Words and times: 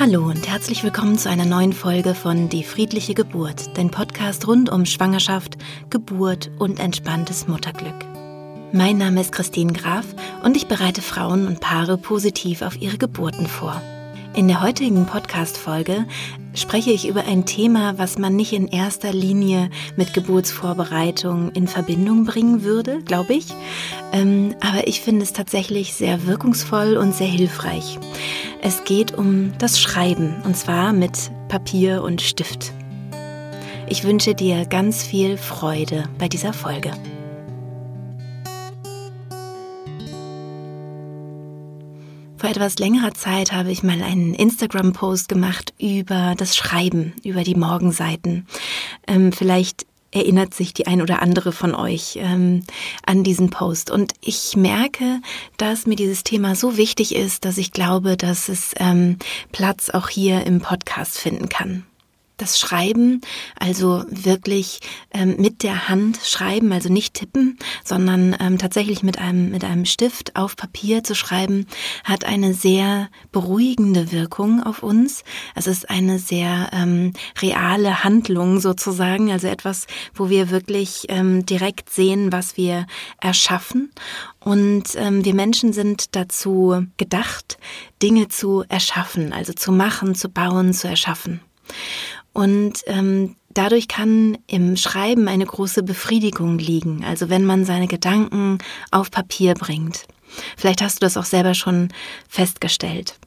Hallo 0.00 0.24
und 0.24 0.48
herzlich 0.48 0.82
willkommen 0.82 1.18
zu 1.18 1.28
einer 1.28 1.44
neuen 1.44 1.74
Folge 1.74 2.14
von 2.14 2.48
Die 2.48 2.64
friedliche 2.64 3.12
Geburt, 3.12 3.76
dein 3.76 3.90
Podcast 3.90 4.48
rund 4.48 4.70
um 4.70 4.86
Schwangerschaft, 4.86 5.58
Geburt 5.90 6.50
und 6.58 6.80
entspanntes 6.80 7.48
Mutterglück. 7.48 8.06
Mein 8.72 8.96
Name 8.96 9.20
ist 9.20 9.30
Christine 9.30 9.74
Graf 9.74 10.06
und 10.42 10.56
ich 10.56 10.68
bereite 10.68 11.02
Frauen 11.02 11.46
und 11.46 11.60
Paare 11.60 11.98
positiv 11.98 12.62
auf 12.62 12.80
ihre 12.80 12.96
Geburten 12.96 13.46
vor. 13.46 13.82
In 14.32 14.46
der 14.46 14.62
heutigen 14.62 15.06
Podcast-Folge 15.06 16.06
spreche 16.54 16.92
ich 16.92 17.08
über 17.08 17.24
ein 17.24 17.46
Thema, 17.46 17.98
was 17.98 18.16
man 18.16 18.36
nicht 18.36 18.52
in 18.52 18.68
erster 18.68 19.12
Linie 19.12 19.70
mit 19.96 20.14
Geburtsvorbereitung 20.14 21.50
in 21.50 21.66
Verbindung 21.66 22.24
bringen 22.24 22.62
würde, 22.62 23.02
glaube 23.02 23.34
ich. 23.34 23.48
Ähm, 24.12 24.54
aber 24.60 24.86
ich 24.86 25.00
finde 25.00 25.24
es 25.24 25.32
tatsächlich 25.32 25.94
sehr 25.94 26.26
wirkungsvoll 26.26 26.96
und 26.96 27.12
sehr 27.12 27.26
hilfreich. 27.26 27.98
Es 28.62 28.84
geht 28.84 29.12
um 29.18 29.52
das 29.58 29.80
Schreiben 29.80 30.36
und 30.44 30.56
zwar 30.56 30.92
mit 30.92 31.32
Papier 31.48 32.02
und 32.04 32.22
Stift. 32.22 32.72
Ich 33.88 34.04
wünsche 34.04 34.36
dir 34.36 34.64
ganz 34.64 35.02
viel 35.02 35.38
Freude 35.38 36.04
bei 36.18 36.28
dieser 36.28 36.52
Folge. 36.52 36.92
Vor 42.40 42.48
etwas 42.48 42.78
längerer 42.78 43.12
Zeit 43.12 43.52
habe 43.52 43.70
ich 43.70 43.82
mal 43.82 44.00
einen 44.02 44.32
Instagram-Post 44.32 45.28
gemacht 45.28 45.74
über 45.78 46.32
das 46.38 46.56
Schreiben, 46.56 47.12
über 47.22 47.44
die 47.44 47.54
Morgenseiten. 47.54 48.46
Ähm, 49.06 49.30
vielleicht 49.30 49.84
erinnert 50.10 50.54
sich 50.54 50.72
die 50.72 50.86
ein 50.86 51.02
oder 51.02 51.20
andere 51.20 51.52
von 51.52 51.74
euch 51.74 52.18
ähm, 52.18 52.64
an 53.04 53.24
diesen 53.24 53.50
Post. 53.50 53.90
Und 53.90 54.14
ich 54.22 54.56
merke, 54.56 55.20
dass 55.58 55.86
mir 55.86 55.96
dieses 55.96 56.24
Thema 56.24 56.54
so 56.54 56.78
wichtig 56.78 57.14
ist, 57.14 57.44
dass 57.44 57.58
ich 57.58 57.72
glaube, 57.72 58.16
dass 58.16 58.48
es 58.48 58.72
ähm, 58.78 59.18
Platz 59.52 59.90
auch 59.90 60.08
hier 60.08 60.46
im 60.46 60.62
Podcast 60.62 61.18
finden 61.18 61.50
kann 61.50 61.84
das 62.40 62.58
Schreiben, 62.58 63.20
also 63.58 64.04
wirklich 64.08 64.80
ähm, 65.12 65.36
mit 65.38 65.62
der 65.62 65.88
Hand 65.88 66.18
schreiben, 66.24 66.72
also 66.72 66.92
nicht 66.92 67.14
tippen, 67.14 67.58
sondern 67.84 68.36
ähm, 68.40 68.58
tatsächlich 68.58 69.02
mit 69.02 69.18
einem, 69.18 69.50
mit 69.50 69.64
einem 69.64 69.84
Stift 69.84 70.36
auf 70.36 70.56
Papier 70.56 71.04
zu 71.04 71.14
schreiben, 71.14 71.66
hat 72.04 72.24
eine 72.24 72.54
sehr 72.54 73.08
beruhigende 73.32 74.12
Wirkung 74.12 74.62
auf 74.62 74.82
uns. 74.82 75.24
Es 75.54 75.66
ist 75.66 75.90
eine 75.90 76.18
sehr 76.18 76.70
ähm, 76.72 77.12
reale 77.40 78.04
Handlung 78.04 78.60
sozusagen, 78.60 79.30
also 79.30 79.46
etwas, 79.46 79.86
wo 80.14 80.30
wir 80.30 80.50
wirklich 80.50 81.06
ähm, 81.08 81.44
direkt 81.46 81.90
sehen, 81.90 82.32
was 82.32 82.56
wir 82.56 82.86
erschaffen. 83.20 83.90
Und 84.38 84.94
ähm, 84.96 85.24
wir 85.24 85.34
Menschen 85.34 85.72
sind 85.72 86.16
dazu 86.16 86.86
gedacht, 86.96 87.58
Dinge 88.02 88.28
zu 88.28 88.64
erschaffen, 88.68 89.32
also 89.32 89.52
zu 89.52 89.72
machen, 89.72 90.14
zu 90.14 90.30
bauen, 90.30 90.72
zu 90.72 90.88
erschaffen. 90.88 91.40
Und 92.32 92.82
ähm, 92.86 93.36
dadurch 93.50 93.88
kann 93.88 94.38
im 94.46 94.76
Schreiben 94.76 95.28
eine 95.28 95.46
große 95.46 95.82
Befriedigung 95.82 96.58
liegen, 96.58 97.04
also 97.04 97.28
wenn 97.28 97.44
man 97.44 97.64
seine 97.64 97.88
Gedanken 97.88 98.58
auf 98.90 99.10
Papier 99.10 99.54
bringt. 99.54 100.06
Vielleicht 100.56 100.80
hast 100.80 100.96
du 100.96 101.00
das 101.00 101.16
auch 101.16 101.24
selber 101.24 101.54
schon 101.54 101.88
festgestellt. 102.28 103.18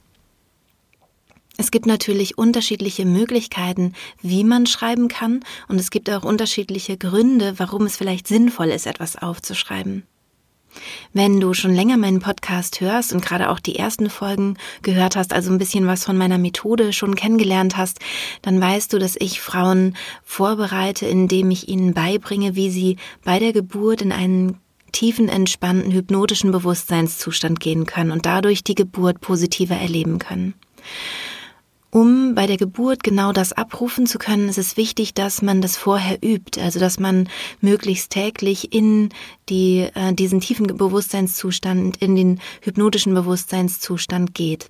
Es 1.57 1.69
gibt 1.69 1.85
natürlich 1.85 2.37
unterschiedliche 2.37 3.05
Möglichkeiten, 3.05 3.93
wie 4.21 4.43
man 4.43 4.65
schreiben 4.65 5.07
kann, 5.07 5.41
und 5.67 5.79
es 5.79 5.91
gibt 5.91 6.09
auch 6.09 6.23
unterschiedliche 6.23 6.97
Gründe, 6.97 7.59
warum 7.59 7.85
es 7.85 7.95
vielleicht 7.95 8.27
sinnvoll 8.27 8.69
ist, 8.69 8.87
etwas 8.87 9.17
aufzuschreiben. 9.17 10.03
Wenn 11.13 11.39
du 11.39 11.53
schon 11.53 11.73
länger 11.73 11.97
meinen 11.97 12.19
Podcast 12.19 12.81
hörst 12.81 13.13
und 13.13 13.23
gerade 13.23 13.49
auch 13.49 13.59
die 13.59 13.75
ersten 13.75 14.09
Folgen 14.09 14.57
gehört 14.81 15.15
hast, 15.15 15.33
also 15.33 15.51
ein 15.51 15.57
bisschen 15.57 15.87
was 15.87 16.05
von 16.05 16.17
meiner 16.17 16.37
Methode 16.37 16.93
schon 16.93 17.15
kennengelernt 17.15 17.77
hast, 17.77 17.99
dann 18.41 18.59
weißt 18.59 18.93
du, 18.93 18.99
dass 18.99 19.15
ich 19.19 19.41
Frauen 19.41 19.95
vorbereite, 20.23 21.05
indem 21.05 21.51
ich 21.51 21.67
ihnen 21.67 21.93
beibringe, 21.93 22.55
wie 22.55 22.69
sie 22.69 22.97
bei 23.23 23.39
der 23.39 23.53
Geburt 23.53 24.01
in 24.01 24.11
einen 24.11 24.57
tiefen, 24.91 25.27
entspannten, 25.27 25.91
hypnotischen 25.91 26.51
Bewusstseinszustand 26.51 27.59
gehen 27.59 27.85
können 27.85 28.11
und 28.11 28.25
dadurch 28.25 28.63
die 28.63 28.75
Geburt 28.75 29.19
positiver 29.21 29.75
erleben 29.75 30.19
können. 30.19 30.53
Um 31.93 32.33
bei 32.33 32.47
der 32.47 32.57
Geburt 32.57 33.03
genau 33.03 33.33
das 33.33 33.53
abrufen 33.53 34.07
zu 34.07 34.17
können, 34.17 34.49
ist 34.49 34.57
es 34.57 34.77
wichtig, 34.77 35.13
dass 35.13 35.43
man 35.43 35.61
das 35.61 35.77
vorher 35.77 36.17
übt, 36.23 36.59
also 36.59 36.79
dass 36.79 36.99
man 36.99 37.29
möglichst 37.61 38.09
täglich 38.09 38.73
in 38.73 39.09
die, 39.47 39.87
äh, 39.93 40.11
diesen 40.11 40.39
tiefen 40.39 40.65
Bewusstseinszustand, 40.65 41.97
in 41.97 42.15
den 42.15 42.41
hypnotischen 42.61 43.13
Bewusstseinszustand 43.13 44.33
geht. 44.33 44.69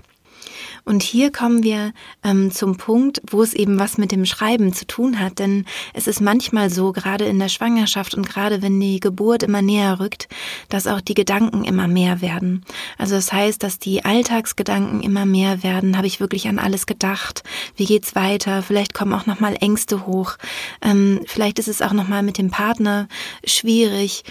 Und 0.85 1.03
hier 1.03 1.31
kommen 1.31 1.63
wir 1.63 1.93
ähm, 2.23 2.51
zum 2.51 2.77
Punkt, 2.77 3.21
wo 3.29 3.41
es 3.41 3.53
eben 3.53 3.79
was 3.79 3.97
mit 3.97 4.11
dem 4.11 4.25
Schreiben 4.25 4.73
zu 4.73 4.85
tun 4.85 5.19
hat. 5.19 5.39
Denn 5.39 5.65
es 5.93 6.07
ist 6.07 6.21
manchmal 6.21 6.69
so, 6.69 6.91
gerade 6.91 7.25
in 7.25 7.39
der 7.39 7.49
Schwangerschaft 7.49 8.13
und 8.15 8.27
gerade 8.27 8.61
wenn 8.61 8.79
die 8.79 8.99
Geburt 8.99 9.43
immer 9.43 9.61
näher 9.61 9.99
rückt, 9.99 10.27
dass 10.69 10.87
auch 10.87 11.01
die 11.01 11.13
Gedanken 11.13 11.63
immer 11.63 11.87
mehr 11.87 12.21
werden. 12.21 12.63
Also 12.97 13.15
das 13.15 13.31
heißt, 13.31 13.63
dass 13.63 13.79
die 13.79 14.05
Alltagsgedanken 14.05 15.01
immer 15.01 15.25
mehr 15.25 15.63
werden. 15.63 15.97
Habe 15.97 16.07
ich 16.07 16.19
wirklich 16.19 16.47
an 16.47 16.59
alles 16.59 16.85
gedacht? 16.85 17.43
Wie 17.75 17.85
geht's 17.85 18.15
weiter? 18.15 18.63
Vielleicht 18.63 18.93
kommen 18.93 19.13
auch 19.13 19.25
nochmal 19.25 19.55
Ängste 19.59 20.05
hoch. 20.05 20.37
Ähm, 20.81 21.21
vielleicht 21.25 21.59
ist 21.59 21.67
es 21.67 21.81
auch 21.81 21.93
nochmal 21.93 22.23
mit 22.23 22.37
dem 22.37 22.49
Partner 22.49 23.07
schwierig. 23.45 24.23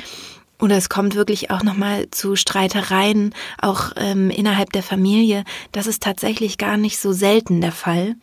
Oder 0.63 0.77
es 0.77 0.89
kommt 0.89 1.17
wirklich 1.17 1.51
auch 1.51 1.65
nochmal 1.65 2.09
zu 2.13 2.37
Streitereien, 2.37 3.35
auch 3.61 3.91
ähm, 3.97 4.31
innerhalb 4.31 4.73
der 4.73 4.85
Familie. 4.85 5.43
Das 5.73 5.89
ist 5.89 6.05
tatsächlich 6.05 6.57
gar 6.57 6.77
nicht 6.77 7.01
so 7.01 7.13
selten 7.13 7.61
der 7.61 7.73
Fall. 7.73 8.15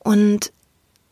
Und 0.00 0.52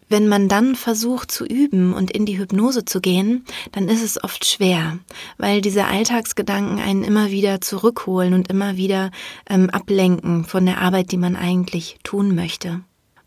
wenn 0.09 0.27
man 0.27 0.49
dann 0.49 0.75
versucht 0.75 1.31
zu 1.31 1.47
üben 1.47 1.95
und 1.95 2.11
in 2.11 2.27
die 2.27 2.37
Hypnose 2.39 2.85
zu 2.85 3.01
gehen, 3.01 3.45
dann 3.71 3.89
ist 3.89 4.03
es 4.03 4.23
oft 4.23 4.45
schwer, 4.45 4.99
weil 5.39 5.61
diese 5.61 5.85
Alltagsgedanken 5.85 6.81
einen 6.81 7.05
immer 7.05 7.31
wieder 7.31 7.61
zurückholen 7.61 8.35
und 8.35 8.49
immer 8.51 8.77
wieder 8.77 9.13
ähm, 9.49 9.71
ablenken 9.71 10.45
von 10.45 10.67
der 10.67 10.81
Arbeit, 10.81 11.13
die 11.13 11.17
man 11.17 11.37
eigentlich 11.37 11.99
tun 12.03 12.35
möchte. 12.35 12.81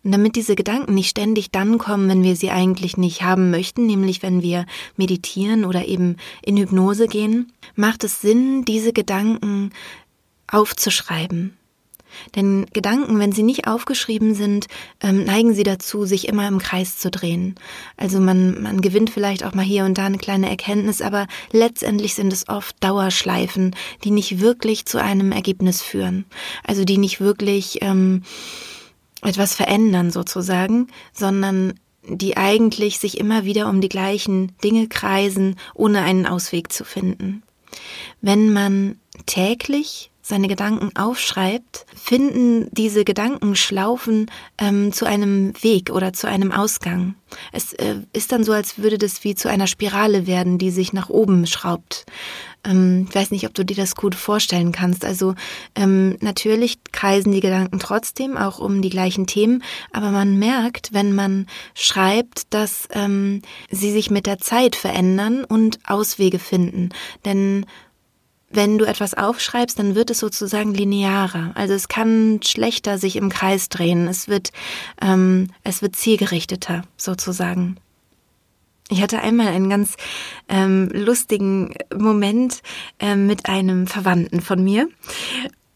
Und 0.03 0.11
damit 0.13 0.35
diese 0.35 0.55
Gedanken 0.55 0.93
nicht 0.93 1.09
ständig 1.09 1.51
dann 1.51 1.77
kommen, 1.77 2.07
wenn 2.07 2.23
wir 2.23 2.35
sie 2.35 2.51
eigentlich 2.51 2.95
nicht 2.95 3.21
haben 3.21 3.51
möchten, 3.51 3.85
nämlich 3.85 4.23
wenn 4.23 4.41
wir 4.41 4.65
meditieren 4.95 5.65
oder 5.65 5.87
eben 5.87 6.15
in 6.41 6.57
Hypnose 6.57 7.07
gehen, 7.07 7.51
macht 7.75 8.03
es 8.03 8.21
Sinn, 8.21 8.63
diese 8.63 8.93
Gedanken 8.93 9.71
aufzuschreiben. 10.47 11.53
Denn 12.35 12.65
Gedanken, 12.73 13.19
wenn 13.19 13.31
sie 13.31 13.43
nicht 13.43 13.67
aufgeschrieben 13.67 14.33
sind, 14.33 14.67
ähm, 15.01 15.25
neigen 15.25 15.53
sie 15.53 15.63
dazu, 15.63 16.05
sich 16.05 16.27
immer 16.27 16.47
im 16.47 16.59
Kreis 16.59 16.97
zu 16.97 17.11
drehen. 17.11 17.55
Also 17.97 18.19
man, 18.19 18.61
man 18.61 18.81
gewinnt 18.81 19.09
vielleicht 19.09 19.43
auch 19.43 19.53
mal 19.53 19.65
hier 19.65 19.85
und 19.85 19.97
da 19.97 20.05
eine 20.05 20.17
kleine 20.17 20.49
Erkenntnis, 20.49 21.01
aber 21.01 21.27
letztendlich 21.51 22.15
sind 22.15 22.33
es 22.33 22.47
oft 22.49 22.75
Dauerschleifen, 22.83 23.75
die 24.03 24.11
nicht 24.11 24.39
wirklich 24.39 24.85
zu 24.85 25.01
einem 25.01 25.31
Ergebnis 25.31 25.81
führen. 25.81 26.25
Also 26.63 26.83
die 26.83 26.97
nicht 26.97 27.21
wirklich 27.21 27.79
ähm, 27.81 28.23
etwas 29.21 29.55
verändern 29.55 30.11
sozusagen, 30.11 30.87
sondern 31.13 31.73
die 32.07 32.37
eigentlich 32.37 32.99
sich 32.99 33.17
immer 33.17 33.43
wieder 33.45 33.69
um 33.69 33.81
die 33.81 33.89
gleichen 33.89 34.53
Dinge 34.63 34.87
kreisen, 34.87 35.55
ohne 35.73 36.01
einen 36.01 36.25
Ausweg 36.25 36.71
zu 36.71 36.83
finden. 36.85 37.43
Wenn 38.21 38.51
man 38.51 38.99
täglich 39.25 40.11
seine 40.21 40.47
Gedanken 40.47 40.95
aufschreibt, 40.95 41.85
finden 41.95 42.69
diese 42.71 43.03
Gedankenschlaufen 43.03 44.29
ähm, 44.59 44.93
zu 44.93 45.05
einem 45.05 45.53
Weg 45.61 45.89
oder 45.89 46.13
zu 46.13 46.27
einem 46.27 46.51
Ausgang. 46.51 47.15
Es 47.51 47.73
äh, 47.73 47.95
ist 48.13 48.31
dann 48.31 48.43
so, 48.43 48.53
als 48.53 48.77
würde 48.77 48.99
das 48.99 49.23
wie 49.23 49.33
zu 49.33 49.49
einer 49.49 49.65
Spirale 49.65 50.27
werden, 50.27 50.59
die 50.59 50.69
sich 50.69 50.93
nach 50.93 51.09
oben 51.09 51.47
schraubt. 51.47 52.05
Ähm, 52.63 53.07
ich 53.09 53.15
weiß 53.15 53.31
nicht, 53.31 53.45
ob 53.45 53.53
du 53.53 53.63
dir 53.63 53.75
das 53.75 53.95
gut 53.95 54.15
vorstellen 54.15 54.71
kannst. 54.71 55.05
Also 55.05 55.35
ähm, 55.75 56.17
natürlich 56.21 56.79
kreisen 56.91 57.31
die 57.31 57.39
Gedanken 57.39 57.79
trotzdem 57.79 58.37
auch 58.37 58.59
um 58.59 58.81
die 58.81 58.89
gleichen 58.89 59.27
Themen, 59.27 59.63
aber 59.91 60.11
man 60.11 60.37
merkt, 60.37 60.93
wenn 60.93 61.13
man 61.13 61.47
schreibt, 61.73 62.53
dass 62.53 62.87
ähm, 62.91 63.41
sie 63.69 63.91
sich 63.91 64.09
mit 64.11 64.25
der 64.25 64.39
Zeit 64.39 64.75
verändern 64.75 65.43
und 65.43 65.79
Auswege 65.85 66.39
finden. 66.39 66.89
Denn 67.25 67.65
wenn 68.51 68.77
du 68.77 68.85
etwas 68.85 69.13
aufschreibst, 69.13 69.77
dann 69.77 69.95
wird 69.95 70.09
es 70.09 70.19
sozusagen 70.19 70.73
linearer. 70.73 71.51
Also 71.53 71.75
es 71.75 71.87
kann 71.87 72.39
schlechter 72.43 72.97
sich 72.97 73.15
im 73.15 73.29
Kreis 73.29 73.69
drehen. 73.69 74.07
Es 74.07 74.27
wird, 74.27 74.51
ähm, 75.01 75.49
es 75.63 75.81
wird 75.81 75.95
zielgerichteter 75.95 76.83
sozusagen. 76.97 77.77
Ich 78.91 79.03
hatte 79.03 79.21
einmal 79.21 79.47
einen 79.47 79.69
ganz 79.69 79.95
ähm, 80.47 80.89
lustigen 80.91 81.75
Moment 81.95 82.61
ähm, 82.99 83.27
mit 83.27 83.47
einem 83.47 83.85
Verwandten 83.85 84.41
von 84.41 84.63
mir. 84.63 84.89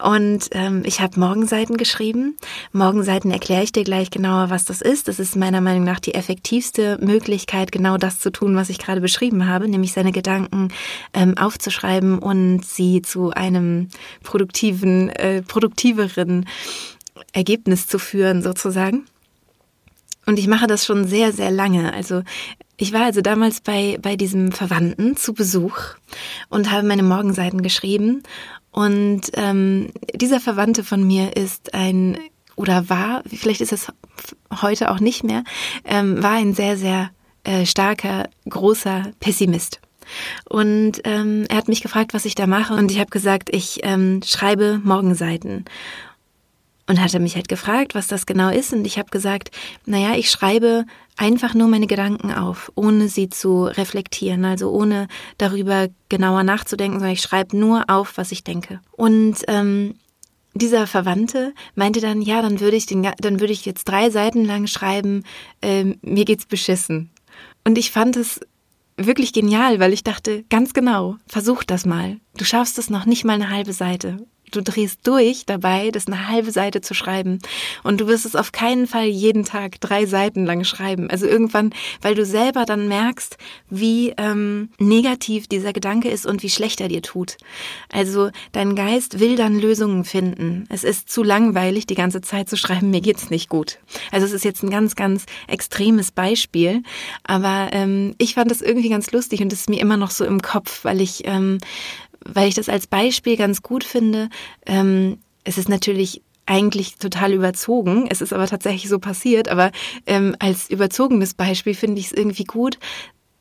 Und 0.04 0.50
ähm, 0.51 0.81
ich 0.83 1.00
habe 1.00 1.19
Morgenseiten 1.19 1.77
geschrieben. 1.77 2.36
Morgenseiten 2.74 3.31
erkläre 3.31 3.63
ich 3.63 3.71
dir 3.71 3.83
gleich 3.83 4.10
genauer, 4.10 4.50
was 4.50 4.65
das 4.65 4.81
ist. 4.81 5.07
Das 5.07 5.19
ist 5.19 5.36
meiner 5.36 5.62
Meinung 5.62 5.83
nach 5.83 6.00
die 6.00 6.15
effektivste 6.15 6.98
Möglichkeit, 7.01 7.71
genau 7.71 7.98
das 7.98 8.19
zu 8.19 8.31
tun, 8.31 8.56
was 8.56 8.69
ich 8.69 8.80
gerade 8.80 9.00
beschrieben 9.00 9.48
habe, 9.48 9.69
nämlich 9.69 9.94
seine 9.94 10.12
Gedanken 10.12 10.74
ähm, 11.13 11.38
aufzuschreiben 11.38 12.18
und 12.18 12.66
sie 12.66 13.04
zu 13.04 13.30
einem 13.30 13.89
produktiven, 14.24 15.09
äh, 15.09 15.44
produktiveren 15.44 16.50
Ergebnis 17.31 17.88
zu 17.88 18.00
führen, 18.00 18.42
sozusagen. 18.42 19.06
Und 20.25 20.39
ich 20.39 20.48
mache 20.48 20.68
das 20.68 20.86
schon 20.86 21.06
sehr, 21.06 21.31
sehr 21.31 21.51
lange. 21.51 21.94
Also 21.94 22.24
ich 22.83 22.91
war 22.91 23.03
also 23.06 23.21
damals 23.21 23.62
bei, 23.62 23.97
bei 24.01 24.18
diesem 24.18 24.51
Verwandten 24.51 25.15
zu 25.15 25.33
Besuch 25.33 25.77
und 26.50 26.69
habe 26.69 26.85
meine 26.85 27.01
Morgenseiten 27.01 27.62
geschrieben. 27.62 28.24
Und 28.71 29.21
ähm, 29.35 29.91
dieser 30.13 30.41
Verwandte 30.41 30.83
von 30.83 31.01
mir 31.01 31.38
ist 31.38 31.74
ein 31.74 32.18
oder 32.57 32.89
war, 32.89 33.24
vielleicht 33.25 33.62
ist 33.62 33.71
es 33.71 33.88
heute 34.62 34.91
auch 34.91 35.00
nicht 35.00 35.24
mehr, 35.24 35.45
ähm, 35.85 36.21
war 36.21 36.33
ein 36.33 36.53
sehr, 36.53 36.75
sehr 36.75 37.12
äh, 37.45 37.65
starker, 37.65 38.27
großer 38.50 39.13
Pessimist. 39.21 39.80
Und 40.50 41.00
ähm, 41.06 41.45
er 41.47 41.56
hat 41.56 41.69
mich 41.69 41.81
gefragt, 41.83 42.13
was 42.13 42.25
ich 42.25 42.35
da 42.35 42.47
mache. 42.47 42.74
Und 42.74 42.91
ich 42.91 43.00
habe 43.00 43.09
gesagt, 43.09 43.47
ich 43.50 43.80
ähm, 43.83 44.19
schreibe 44.25 44.81
Morgenseiten. 44.83 45.63
Und 46.85 47.01
hat 47.01 47.13
er 47.13 47.21
mich 47.21 47.35
halt 47.35 47.47
gefragt, 47.47 47.95
was 47.95 48.07
das 48.07 48.25
genau 48.25 48.50
ist. 48.50 48.74
Und 48.74 48.85
ich 48.85 48.97
habe 48.97 49.09
gesagt, 49.09 49.51
naja, 49.85 50.15
ich 50.15 50.30
schreibe 50.30 50.85
einfach 51.18 51.53
nur 51.53 51.68
meine 51.68 51.88
Gedanken 51.88 52.31
auf, 52.31 52.71
ohne 52.75 53.07
sie 53.07 53.30
zu 53.30 53.65
reflektieren, 53.65 54.44
also 54.44 54.69
ohne 54.71 55.07
darüber 55.38 55.88
genauer 56.09 56.44
nachzudenken, 56.44 57.00
sondern 57.00 57.13
ich 57.13 57.21
schreibe 57.21 57.57
nur 57.57 57.85
auf, 57.89 58.18
was 58.18 58.31
ich 58.31 58.44
denke. 58.44 58.81
Und 58.91 59.38
ähm, 59.47 59.95
dieser 60.53 60.85
Verwandte 60.88 61.53
meinte 61.75 62.01
dann, 62.01 62.21
ja, 62.21 62.41
dann 62.41 62.59
würde 62.59 62.77
ich 62.77 62.85
den, 62.85 63.07
dann 63.18 63.39
würde 63.39 63.53
ich 63.53 63.65
jetzt 63.65 63.85
drei 63.85 64.09
Seiten 64.09 64.44
lang 64.44 64.68
schreiben, 64.68 65.24
äh, 65.62 65.95
mir 66.01 66.25
geht's 66.25 66.45
beschissen. 66.45 67.12
Und 67.63 67.77
ich 67.77 67.91
fand 67.91 68.18
es 68.18 68.39
wirklich 68.97 69.33
genial, 69.33 69.80
weil 69.80 69.94
ich 69.94 70.03
dachte, 70.03 70.44
ganz 70.50 70.74
genau, 70.74 71.15
versuch 71.27 71.63
das 71.63 71.85
mal. 71.85 72.19
Du 72.38 72.45
schaffst 72.45 72.77
es 72.77 72.89
noch 72.89 73.06
nicht 73.06 73.24
mal 73.24 73.33
eine 73.33 73.50
halbe 73.50 73.74
Seite 73.74 74.18
du 74.56 74.62
drehst 74.62 75.06
durch 75.06 75.46
dabei, 75.46 75.92
das 75.92 76.08
eine 76.08 76.28
halbe 76.28 76.52
Seite 76.52 76.82
zu 76.82 76.94
schreiben. 76.94 77.40
Und 77.84 78.02
du 78.02 78.08
wirst 78.08 78.26
es 78.26 78.36
auf 78.36 78.52
keinen 78.52 78.88
Fall 78.88 79.06
jeden 79.06 79.44
Tag 79.44 79.80
drei 79.82 80.06
Seiten 80.06 80.46
lang 80.46 80.64
schreiben. 80.64 81.10
Also 81.10 81.26
irgendwann, 81.26 81.74
weil 82.02 82.16
du 82.16 82.26
selber 82.26 82.66
dann 82.66 82.88
merkst, 82.88 83.38
wie 83.70 84.14
ähm, 84.18 84.70
negativ 84.80 85.48
dieser 85.48 85.74
Gedanke 85.74 86.10
ist 86.10 86.26
und 86.26 86.44
wie 86.44 86.50
schlecht 86.50 86.82
er 86.82 86.88
dir 86.88 87.02
tut. 87.02 87.38
Also 87.92 88.30
dein 88.52 88.76
Geist 88.76 89.20
will 89.20 89.36
dann 89.36 89.60
Lösungen 89.60 90.06
finden. 90.06 90.66
Es 90.70 90.84
ist 90.84 91.10
zu 91.10 91.24
langweilig, 91.24 91.86
die 91.88 91.96
ganze 91.96 92.22
Zeit 92.22 92.50
zu 92.50 92.58
schreiben, 92.58 92.92
mir 92.92 93.02
geht's 93.02 93.30
nicht 93.30 93.50
gut. 93.50 93.80
Also 94.12 94.26
es 94.26 94.34
ist 94.34 94.46
jetzt 94.46 94.64
ein 94.64 94.70
ganz, 94.70 94.96
ganz 94.96 95.26
extremes 95.48 96.12
Beispiel. 96.12 96.84
Aber 97.24 97.70
ähm, 97.72 98.16
ich 98.18 98.36
fand 98.36 98.52
das 98.52 98.62
irgendwie 98.62 98.90
ganz 98.90 99.12
lustig 99.12 99.42
und 99.42 99.52
es 99.52 99.62
ist 99.62 99.70
mir 99.70 99.82
immer 99.82 99.98
noch 99.98 100.12
so 100.12 100.26
im 100.26 100.42
Kopf, 100.42 100.84
weil 100.84 101.02
ich 101.02 101.24
ähm, 101.26 101.58
weil 102.25 102.48
ich 102.48 102.56
das 102.56 102.70
als 102.70 102.88
Beispiel 102.88 103.38
ganz 103.38 103.62
gut 103.62 103.84
finde. 103.84 104.30
Ähm, 104.66 105.20
es 105.44 105.58
ist 105.58 105.70
natürlich 105.70 106.22
eigentlich 106.46 106.96
total 106.96 107.34
überzogen. 107.34 108.08
Es 108.10 108.22
ist 108.22 108.34
aber 108.34 108.48
tatsächlich 108.48 108.90
so 108.90 109.00
passiert. 109.00 109.50
Aber 109.50 109.72
ähm, 110.06 110.36
als 110.40 110.70
überzogenes 110.70 111.34
Beispiel 111.34 111.74
finde 111.74 112.00
ich 112.00 112.08
es 112.08 112.12
irgendwie 112.12 112.44
gut 112.44 112.80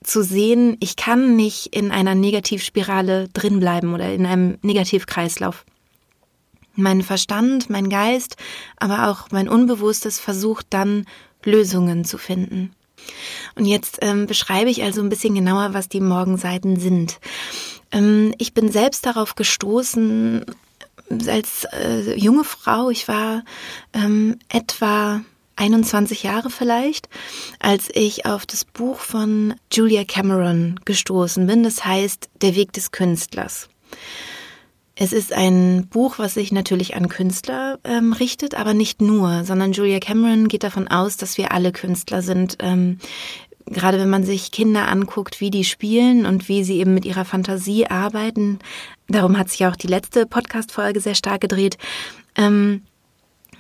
zu 0.04 0.22
sehen, 0.22 0.76
ich 0.80 0.96
kann 0.96 1.36
nicht 1.36 1.66
in 1.74 1.92
einer 1.92 2.14
Negativspirale 2.14 3.28
drinbleiben 3.32 3.94
oder 3.94 4.12
in 4.12 4.26
einem 4.26 4.58
Negativkreislauf. 4.62 5.64
Mein 6.74 7.02
Verstand, 7.02 7.70
mein 7.70 7.88
Geist, 7.88 8.36
aber 8.78 9.08
auch 9.08 9.30
mein 9.30 9.48
Unbewusstes 9.48 10.18
versucht 10.18 10.66
dann 10.70 11.04
Lösungen 11.44 12.04
zu 12.04 12.18
finden. 12.18 12.72
Und 13.56 13.66
jetzt 13.66 13.98
ähm, 14.00 14.26
beschreibe 14.26 14.70
ich 14.70 14.82
also 14.82 15.02
ein 15.02 15.08
bisschen 15.08 15.34
genauer, 15.34 15.74
was 15.74 15.88
die 15.88 16.00
Morgenseiten 16.00 16.78
sind. 16.78 17.18
Ähm, 17.92 18.34
ich 18.38 18.54
bin 18.54 18.70
selbst 18.72 19.06
darauf 19.06 19.34
gestoßen 19.34 20.44
als 21.26 21.64
äh, 21.72 22.14
junge 22.18 22.44
Frau. 22.44 22.90
Ich 22.90 23.06
war 23.06 23.44
ähm, 23.92 24.38
etwa 24.48 25.20
21 25.56 26.22
Jahre 26.22 26.50
vielleicht, 26.50 27.08
als 27.60 27.88
ich 27.92 28.26
auf 28.26 28.46
das 28.46 28.64
Buch 28.64 28.98
von 28.98 29.54
Julia 29.70 30.04
Cameron 30.04 30.80
gestoßen 30.84 31.46
bin. 31.46 31.62
Das 31.62 31.84
heißt 31.84 32.30
Der 32.40 32.56
Weg 32.56 32.72
des 32.72 32.90
Künstlers. 32.90 33.68
Es 34.94 35.12
ist 35.12 35.32
ein 35.32 35.88
Buch, 35.88 36.18
was 36.18 36.34
sich 36.34 36.52
natürlich 36.52 36.94
an 36.94 37.08
Künstler 37.08 37.78
ähm, 37.82 38.12
richtet, 38.12 38.54
aber 38.54 38.74
nicht 38.74 39.00
nur, 39.00 39.44
sondern 39.44 39.72
Julia 39.72 40.00
Cameron 40.00 40.48
geht 40.48 40.64
davon 40.64 40.86
aus, 40.88 41.16
dass 41.16 41.38
wir 41.38 41.52
alle 41.52 41.72
Künstler 41.72 42.20
sind. 42.20 42.58
Ähm, 42.60 42.98
gerade 43.66 43.98
wenn 43.98 44.10
man 44.10 44.24
sich 44.24 44.50
Kinder 44.50 44.88
anguckt, 44.88 45.40
wie 45.40 45.50
die 45.50 45.64
spielen 45.64 46.26
und 46.26 46.48
wie 46.48 46.64
sie 46.64 46.78
eben 46.78 46.94
mit 46.94 47.04
ihrer 47.04 47.24
Fantasie 47.24 47.86
arbeiten, 47.86 48.58
darum 49.08 49.38
hat 49.38 49.50
sich 49.50 49.66
auch 49.66 49.76
die 49.76 49.86
letzte 49.86 50.26
Podcast-Folge 50.26 51.00
sehr 51.00 51.14
stark 51.14 51.40
gedreht. 51.40 51.78
Ähm, 52.36 52.82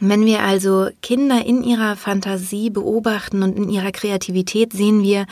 wenn 0.00 0.26
wir 0.26 0.40
also 0.40 0.88
Kinder 1.00 1.46
in 1.46 1.62
ihrer 1.62 1.94
Fantasie 1.96 2.70
beobachten 2.70 3.42
und 3.42 3.56
in 3.56 3.68
ihrer 3.68 3.92
Kreativität, 3.92 4.72
sehen 4.72 5.02
wir, 5.02 5.26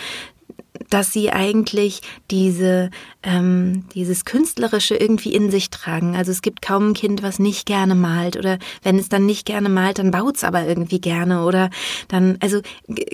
dass 0.91 1.13
sie 1.13 1.31
eigentlich 1.31 2.03
diese, 2.31 2.91
ähm, 3.23 3.85
dieses 3.95 4.25
Künstlerische 4.25 4.97
irgendwie 4.97 5.33
in 5.33 5.51
sich 5.51 5.71
tragen. 5.71 6.17
Also 6.17 6.33
es 6.33 6.43
gibt 6.43 6.63
kaum 6.63 6.91
ein 6.91 6.95
Kind, 6.95 7.23
was 7.23 7.39
nicht 7.39 7.67
gerne 7.67 7.95
malt 7.95 8.37
oder 8.37 8.59
wenn 8.83 8.99
es 8.99 9.09
dann 9.09 9.27
nicht 9.27 9.47
gerne 9.47 9.69
malt, 9.69 9.99
dann 9.99 10.11
baut 10.11 10.37
es 10.37 10.45
aber 10.45 10.67
irgendwie 10.67 11.01
gerne 11.01 11.45
oder 11.45 11.71
dann, 12.09 12.37
also 12.41 12.61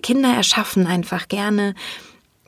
Kinder 0.02 0.34
erschaffen 0.34 0.87
einfach 0.87 1.28
gerne 1.28 1.75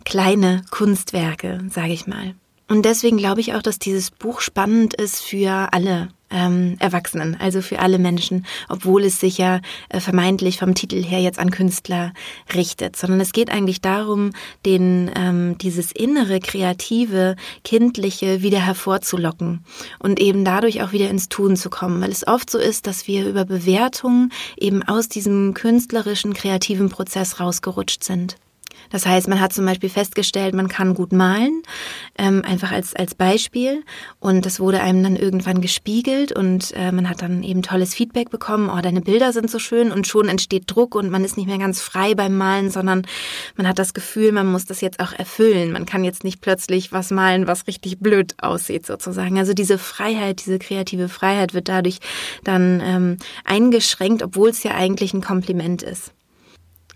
kleine 0.05 0.65
Kunstwerke, 0.71 1.61
sage 1.71 1.93
ich 1.93 2.07
mal. 2.07 2.35
Und 2.69 2.85
deswegen 2.85 3.17
glaube 3.17 3.41
ich 3.41 3.55
auch, 3.55 3.62
dass 3.62 3.79
dieses 3.79 4.11
Buch 4.11 4.41
spannend 4.41 4.94
ist 4.94 5.23
für 5.23 5.73
alle 5.73 6.09
ähm, 6.31 6.76
Erwachsenen, 6.79 7.37
also 7.41 7.62
für 7.62 7.79
alle 7.79 7.99
Menschen, 7.99 8.44
obwohl 8.69 9.05
es 9.05 9.20
sich 9.20 9.38
ja 9.38 9.61
äh, 9.88 10.00
vermeintlich 10.00 10.59
vom 10.59 10.75
Titel 10.75 11.03
her 11.03 11.20
jetzt 11.20 11.38
an 11.38 11.50
Künstler 11.50 12.12
richtet, 12.55 12.97
sondern 12.97 13.20
es 13.20 13.32
geht 13.32 13.50
eigentlich 13.50 13.81
darum, 13.81 14.32
den 14.67 15.11
ähm, 15.17 15.56
dieses 15.59 15.93
innere, 15.93 16.41
kreative, 16.41 17.37
kindliche 17.65 18.43
wieder 18.43 18.61
hervorzulocken 18.61 19.64
und 19.99 20.21
eben 20.21 20.44
dadurch 20.44 20.82
auch 20.82 20.93
wieder 20.93 21.09
ins 21.09 21.31
Tun 21.31 21.56
zu 21.56 21.71
kommen, 21.71 22.03
weil 22.03 22.11
es 22.11 22.26
oft 22.26 22.50
so 22.50 22.59
ist, 22.59 22.87
dass 22.87 23.06
wir 23.06 23.26
über 23.26 23.44
Bewertungen 23.47 24.31
eben 24.59 24.82
aus 24.82 25.09
diesem 25.09 25.55
künstlerischen, 25.55 26.35
kreativen 26.35 26.91
Prozess 26.91 27.41
rausgerutscht 27.41 28.05
sind. 28.05 28.37
Das 28.90 29.06
heißt, 29.06 29.29
man 29.29 29.40
hat 29.40 29.52
zum 29.52 29.64
Beispiel 29.64 29.90
festgestellt, 29.90 30.55
man 30.55 30.69
kann 30.69 30.94
gut 30.94 31.12
malen, 31.12 31.62
ähm, 32.17 32.43
einfach 32.44 32.73
als, 32.73 32.94
als 32.94 33.14
Beispiel. 33.14 33.82
Und 34.20 34.46
das 34.46 34.61
wurde 34.61 34.81
einem 34.81 35.02
dann 35.02 35.17
irgendwann 35.17 35.61
gespiegelt 35.61 36.33
und 36.33 36.73
äh, 36.75 36.92
man 36.92 37.09
hat 37.09 37.23
dann 37.23 37.42
eben 37.42 37.62
tolles 37.62 37.95
Feedback 37.95 38.30
bekommen, 38.30 38.71
oh, 38.71 38.80
deine 38.80 39.00
Bilder 39.00 39.33
sind 39.33 39.50
so 39.50 39.59
schön 39.59 39.92
und 39.92 40.07
schon 40.07 40.28
entsteht 40.28 40.64
Druck 40.66 40.95
und 40.95 41.11
man 41.11 41.25
ist 41.25 41.37
nicht 41.37 41.47
mehr 41.47 41.59
ganz 41.59 41.80
frei 41.80 42.14
beim 42.14 42.37
Malen, 42.37 42.71
sondern 42.71 43.07
man 43.57 43.66
hat 43.68 43.78
das 43.78 43.95
Gefühl, 43.95 44.33
man 44.33 44.50
muss 44.50 44.64
das 44.64 44.80
jetzt 44.80 45.00
auch 45.00 45.12
erfüllen. 45.12 45.73
Man 45.73 45.87
kann 45.87 46.04
jetzt 46.04 46.25
nicht 46.25 46.40
plötzlich 46.40 46.92
was 46.92 47.11
malen, 47.11 47.47
was 47.47 47.66
richtig 47.66 47.99
blöd 47.99 48.35
aussieht 48.42 48.87
sozusagen. 48.87 49.38
Also 49.38 49.54
diese 49.54 49.78
Freiheit, 49.78 50.45
diese 50.45 50.59
kreative 50.59 51.09
Freiheit 51.09 51.54
wird 51.54 51.68
dadurch 51.68 51.99
dann 52.45 52.80
ähm, 52.85 53.16
eingeschränkt, 53.45 54.23
obwohl 54.23 54.50
es 54.50 54.62
ja 54.62 54.75
eigentlich 54.75 55.14
ein 55.14 55.23
Kompliment 55.23 55.83
ist. 55.83 56.12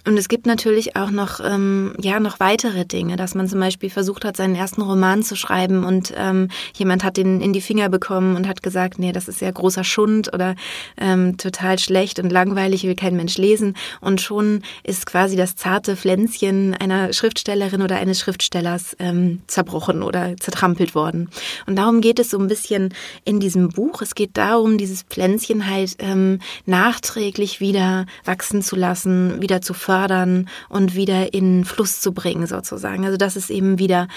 Und 0.05 0.19
es 0.19 0.29
gibt 0.29 0.47
natürlich 0.47 0.97
auch 0.97 1.13
noch, 1.13 1.39
ähm, 1.45 1.95
ja, 2.01 2.19
noch 2.19 2.41
weitere 2.41 2.85
Dinge, 2.85 3.15
dass 3.15 3.37
man 3.37 3.49
zum 3.49 3.61
Beispiel 3.61 3.89
versucht 3.89 4.25
hat, 4.25 4.37
seinen 4.37 4.57
ersten 4.57 4.83
Roman 4.83 5.23
zu 5.23 5.37
schreiben 5.37 5.85
und 5.85 6.13
ähm, 6.17 6.49
jemand 6.75 7.05
hat 7.05 7.17
den 7.17 7.41
in 7.41 7.53
die 7.53 7.61
Finger 7.61 7.89
bekommen 7.89 8.35
und 8.35 8.49
hat 8.49 8.65
gesagt, 8.65 8.99
nee, 8.99 9.13
das 9.13 9.29
ist 9.29 9.41
ja 9.41 9.51
großer 9.51 9.85
Schund 9.85 10.35
oder 10.35 10.57
ähm, 10.97 11.37
total 11.37 11.79
schlecht 11.79 12.19
und 12.19 12.33
langweilig, 12.33 12.83
will 12.83 12.97
kein 12.97 13.15
Mensch 13.15 13.39
lesen. 13.39 13.77
Und 14.01 14.21
schon 14.21 14.63
ist 14.83 15.07
quasi 15.07 15.37
das 15.37 15.55
zarte 15.55 15.97
Pflänzchen 15.97 16.75
einer 16.75 17.13
Schriftstellerin 17.13 17.83
oder 17.83 17.97
eines 17.97 18.19
Schriftstellers 18.19 18.97
ähm, 18.99 19.43
zerbrochen 19.47 20.03
oder 20.03 20.37
zertrampelt 20.37 20.97
worden. 20.97 21.31
Und 21.67 21.77
darum 21.77 22.01
geht 22.01 22.19
es 22.19 22.31
so 22.31 22.41
ein 22.41 22.49
bisschen 22.49 22.93
in 23.25 23.39
diesem 23.39 23.69
Buch. 23.69 24.03
Es 24.03 24.17
geht 24.17 24.37
darum, 24.37 24.79
dieses 24.79 25.03
Pflänzchen 25.05 25.71
halt 25.71 25.95
ähm, 26.01 26.41
nachträglich 26.67 27.61
wieder 27.61 28.07
wachsen 28.25 28.63
zu 28.63 28.75
lassen, 28.75 29.41
wieder 29.41 29.61
zu 29.61 29.75
fördern 29.75 29.92
fördern 29.93 30.49
und 30.71 30.95
wieder 30.95 31.35
in 31.35 31.65
Fluss 31.67 32.01
zu 32.01 32.13
bringen 32.13 32.47
sozusagen. 32.47 33.05
Also 33.05 33.19
dass 33.19 33.37
es 33.37 33.51
eben 33.51 33.79
wieder 33.79 34.09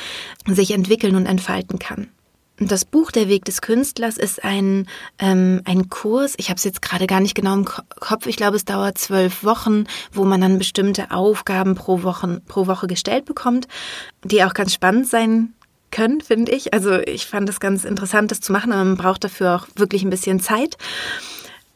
sich 0.48 0.72
entwickeln 0.72 1.16
und 1.16 1.26
entfalten 1.26 1.80
kann. 1.80 2.08
Das 2.58 2.86
Buch 2.86 3.12
Der 3.12 3.28
Weg 3.28 3.44
des 3.44 3.60
Künstlers 3.60 4.18
ist 4.18 4.46
ein, 4.46 4.88
ähm, 5.20 5.62
ein 5.66 5.90
Kurs, 5.90 6.36
ich 6.38 6.50
habe 6.50 6.58
es 6.58 6.64
jetzt 6.64 6.82
gerade 6.82 7.06
gar 7.06 7.20
nicht 7.20 7.36
genau 7.36 7.54
im 7.54 7.66
Kopf, 7.66 8.28
ich 8.28 8.38
glaube 8.38 8.56
es 8.56 8.64
dauert 8.64 8.98
zwölf 8.98 9.44
Wochen, 9.44 9.84
wo 10.14 10.24
man 10.24 10.40
dann 10.40 10.58
bestimmte 10.58 11.12
Aufgaben 11.12 11.76
pro 11.76 12.04
Woche, 12.04 12.42
pro 12.48 12.66
Woche 12.68 12.88
gestellt 12.88 13.26
bekommt, 13.26 13.68
die 14.24 14.42
auch 14.46 14.54
ganz 14.54 14.74
spannend 14.74 15.10
sein 15.10 15.54
können, 15.92 16.22
finde 16.22 16.54
ich. 16.54 16.74
Also 16.74 16.98
ich 17.00 17.26
fand 17.26 17.50
es 17.50 17.60
ganz 17.60 17.84
interessant, 17.84 18.32
das 18.32 18.40
zu 18.40 18.54
machen, 18.54 18.72
aber 18.72 18.86
man 18.86 18.96
braucht 18.96 19.26
dafür 19.26 19.56
auch 19.56 19.68
wirklich 19.76 20.04
ein 20.04 20.10
bisschen 20.10 20.40
Zeit. 20.40 20.78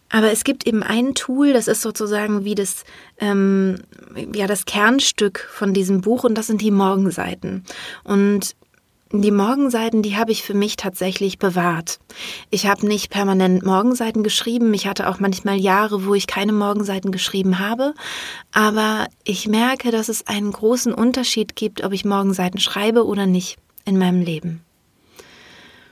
Aber 0.10 0.32
es 0.32 0.44
gibt 0.44 0.66
eben 0.66 0.84
ein 0.84 1.14
Tool, 1.16 1.54
das 1.54 1.68
ist 1.68 1.82
sozusagen 1.82 2.44
wie 2.44 2.56
das, 2.56 2.84
ähm, 3.20 3.80
ja, 4.34 4.48
das 4.48 4.66
Kernstück 4.66 5.48
von 5.52 5.74
diesem 5.74 6.02
Buch 6.02 6.24
und 6.24 6.36
das 6.36 6.48
sind 6.48 6.62
die 6.62 6.72
Morgenseiten. 6.72 7.64
Und 8.04 8.56
Die 9.12 9.32
Morgenseiten, 9.32 10.04
die 10.04 10.18
habe 10.18 10.32
ich 10.32 10.44
für 10.44 10.54
mich 10.54 10.76
tatsächlich 10.76 11.40
bewahrt. 11.40 12.00
Ich 12.52 12.68
habe 12.68 12.86
nicht 12.86 13.10
permanent 13.10 13.66
Morgenseiten 13.66 14.22
geschrieben. 14.22 14.72
Ich 14.76 14.86
hatte 14.86 15.10
auch 15.10 15.20
manchmal 15.20 15.58
Jahre, 15.58 16.06
wo 16.06 16.14
ich 16.14 16.28
keine 16.28 16.54
Morgenseiten 16.54 17.12
geschrieben 17.12 17.58
habe. 17.58 17.96
Aber 18.52 19.08
ich 19.24 19.48
merke, 19.48 19.90
dass 19.90 20.10
es 20.10 20.28
einen 20.28 20.52
großen 20.52 20.94
Unterschied 20.94 21.56
gibt, 21.56 21.84
ob 21.84 21.92
ich 21.92 22.06
Morgenseiten 22.06 22.60
schreibe 22.60 23.04
oder 23.04 23.26
nicht 23.26 23.58
in 23.84 23.98
meinem 23.98 24.22
Leben. 24.22 24.62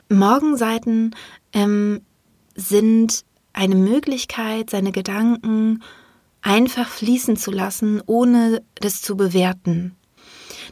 Morgenseiten 0.08 1.16
ähm, 1.52 2.02
sind 2.54 3.24
eine 3.58 3.74
Möglichkeit, 3.74 4.70
seine 4.70 4.92
Gedanken 4.92 5.82
einfach 6.42 6.88
fließen 6.88 7.36
zu 7.36 7.50
lassen, 7.50 8.00
ohne 8.06 8.62
das 8.76 9.02
zu 9.02 9.16
bewerten. 9.16 9.96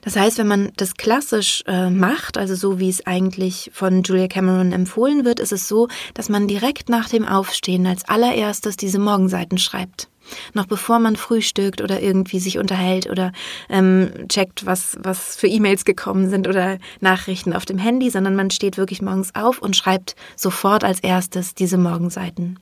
Das 0.02 0.14
heißt, 0.14 0.38
wenn 0.38 0.46
man 0.46 0.70
das 0.76 0.94
klassisch 0.94 1.64
äh, 1.66 1.90
macht, 1.90 2.38
also 2.38 2.54
so 2.54 2.78
wie 2.78 2.88
es 2.88 3.04
eigentlich 3.04 3.70
von 3.74 4.04
Julia 4.04 4.28
Cameron 4.28 4.70
empfohlen 4.70 5.24
wird, 5.24 5.40
ist 5.40 5.52
es 5.52 5.66
so, 5.66 5.88
dass 6.14 6.28
man 6.28 6.46
direkt 6.46 6.88
nach 6.88 7.08
dem 7.08 7.26
Aufstehen 7.26 7.86
als 7.86 8.04
allererstes 8.08 8.76
diese 8.76 9.00
Morgenseiten 9.00 9.58
schreibt. 9.58 10.08
Noch 10.54 10.66
bevor 10.66 11.00
man 11.00 11.16
frühstückt 11.16 11.80
oder 11.80 12.00
irgendwie 12.00 12.38
sich 12.38 12.58
unterhält 12.58 13.08
oder 13.10 13.32
ähm, 13.68 14.10
checkt, 14.28 14.66
was, 14.66 14.96
was 15.00 15.34
für 15.34 15.48
E-Mails 15.48 15.84
gekommen 15.84 16.30
sind 16.30 16.46
oder 16.46 16.78
Nachrichten 17.00 17.52
auf 17.52 17.64
dem 17.64 17.78
Handy, 17.78 18.10
sondern 18.10 18.36
man 18.36 18.50
steht 18.50 18.76
wirklich 18.76 19.02
morgens 19.02 19.34
auf 19.34 19.60
und 19.60 19.76
schreibt 19.76 20.14
sofort 20.36 20.84
als 20.84 21.00
erstes 21.00 21.54
diese 21.54 21.78
Morgenseiten. 21.78 22.60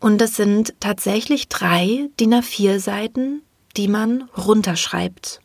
Und 0.00 0.20
das 0.20 0.34
sind 0.34 0.74
tatsächlich 0.80 1.48
drei 1.48 2.08
DIN 2.18 2.34
A4 2.34 2.78
Seiten, 2.78 3.42
die 3.76 3.88
man 3.88 4.28
runterschreibt 4.36 5.40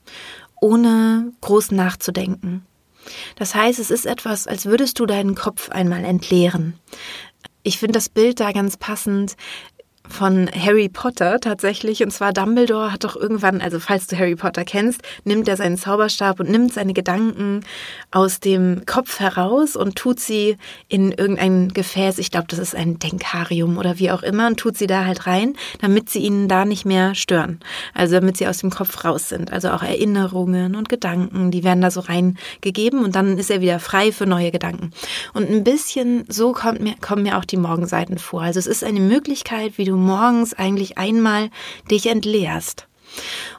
ohne 0.62 1.32
groß 1.42 1.72
nachzudenken. 1.72 2.66
Das 3.36 3.56
heißt, 3.56 3.80
es 3.80 3.92
ist 3.92 4.06
etwas, 4.06 4.48
als 4.48 4.66
würdest 4.66 5.00
du 5.00 5.06
deinen 5.06 5.36
Kopf 5.36 5.70
einmal 5.70 6.04
entleeren. 6.04 6.80
Ich 7.64 7.78
finde 7.80 7.94
das 7.94 8.10
Bild 8.10 8.40
da 8.40 8.52
ganz 8.52 8.78
passend 8.78 9.36
von 10.10 10.50
Harry 10.54 10.90
Potter 10.90 11.40
tatsächlich. 11.40 12.04
Und 12.04 12.12
zwar 12.12 12.34
Dumbledore 12.34 12.92
hat 12.92 13.04
doch 13.04 13.16
irgendwann, 13.16 13.62
also 13.62 13.80
falls 13.80 14.08
du 14.08 14.18
Harry 14.18 14.36
Potter 14.36 14.66
kennst, 14.66 15.02
nimmt 15.24 15.48
er 15.48 15.58
seinen 15.58 15.78
Zauberstab 15.78 16.40
und 16.40 16.50
nimmt 16.50 16.74
seine 16.74 16.94
Gedanken 16.94 17.62
aus 18.12 18.40
dem 18.40 18.84
Kopf 18.86 19.20
heraus 19.20 19.76
und 19.76 19.96
tut 19.96 20.20
sie 20.20 20.58
in 20.88 21.12
irgendein 21.12 21.70
Gefäß. 21.70 22.18
Ich 22.18 22.32
glaube, 22.32 22.48
das 22.50 22.60
ist 22.60 22.76
ein 22.76 23.00
Denkarium 23.00 23.78
oder 23.78 24.00
wie 24.00 24.12
auch 24.12 24.24
immer 24.24 24.48
und 24.48 24.58
tut 24.58 24.78
sie 24.78 24.88
da 24.88 25.06
halt 25.06 25.28
rein, 25.28 25.56
damit 25.82 26.10
sie 26.10 26.20
ihnen 26.20 26.48
da 26.48 26.66
nicht 26.66 26.86
mehr 26.86 27.16
stören. 27.16 27.60
Also 27.94 28.16
damit 28.16 28.38
sie 28.38 28.48
aus 28.48 28.60
dem 28.60 28.70
Kopf 28.70 29.04
raus 29.04 29.30
sind. 29.30 29.52
Also 29.52 29.70
auch 29.70 29.84
Erinnerungen 29.84 30.76
und 30.76 30.90
Gedanken, 30.90 31.52
die 31.52 31.64
werden 31.64 31.82
da 31.82 31.92
so 31.92 32.00
reingegeben 32.00 33.04
und 33.04 33.16
dann 33.16 33.38
ist 33.38 33.52
er 33.52 33.62
wieder 33.62 33.80
frei 33.80 34.12
für 34.12 34.26
neue 34.26 34.52
Gedanken. 34.52 34.92
Und 35.34 35.50
ein 35.50 35.64
bisschen 35.64 36.26
so 36.30 36.52
kommt 36.54 36.80
mir, 36.80 36.96
kommen 37.02 37.24
mir 37.24 37.38
auch 37.38 37.46
die 37.46 37.58
Morgenseiten 37.58 38.18
vor. 38.18 38.42
Also 38.42 38.60
es 38.60 38.68
ist 38.68 38.84
eine 38.84 39.00
Möglichkeit, 39.00 39.78
wie 39.78 39.86
du 39.86 39.97
morgens 39.98 40.54
eigentlich 40.54 40.98
einmal 40.98 41.50
dich 41.90 42.08
entleerst. 42.08 42.88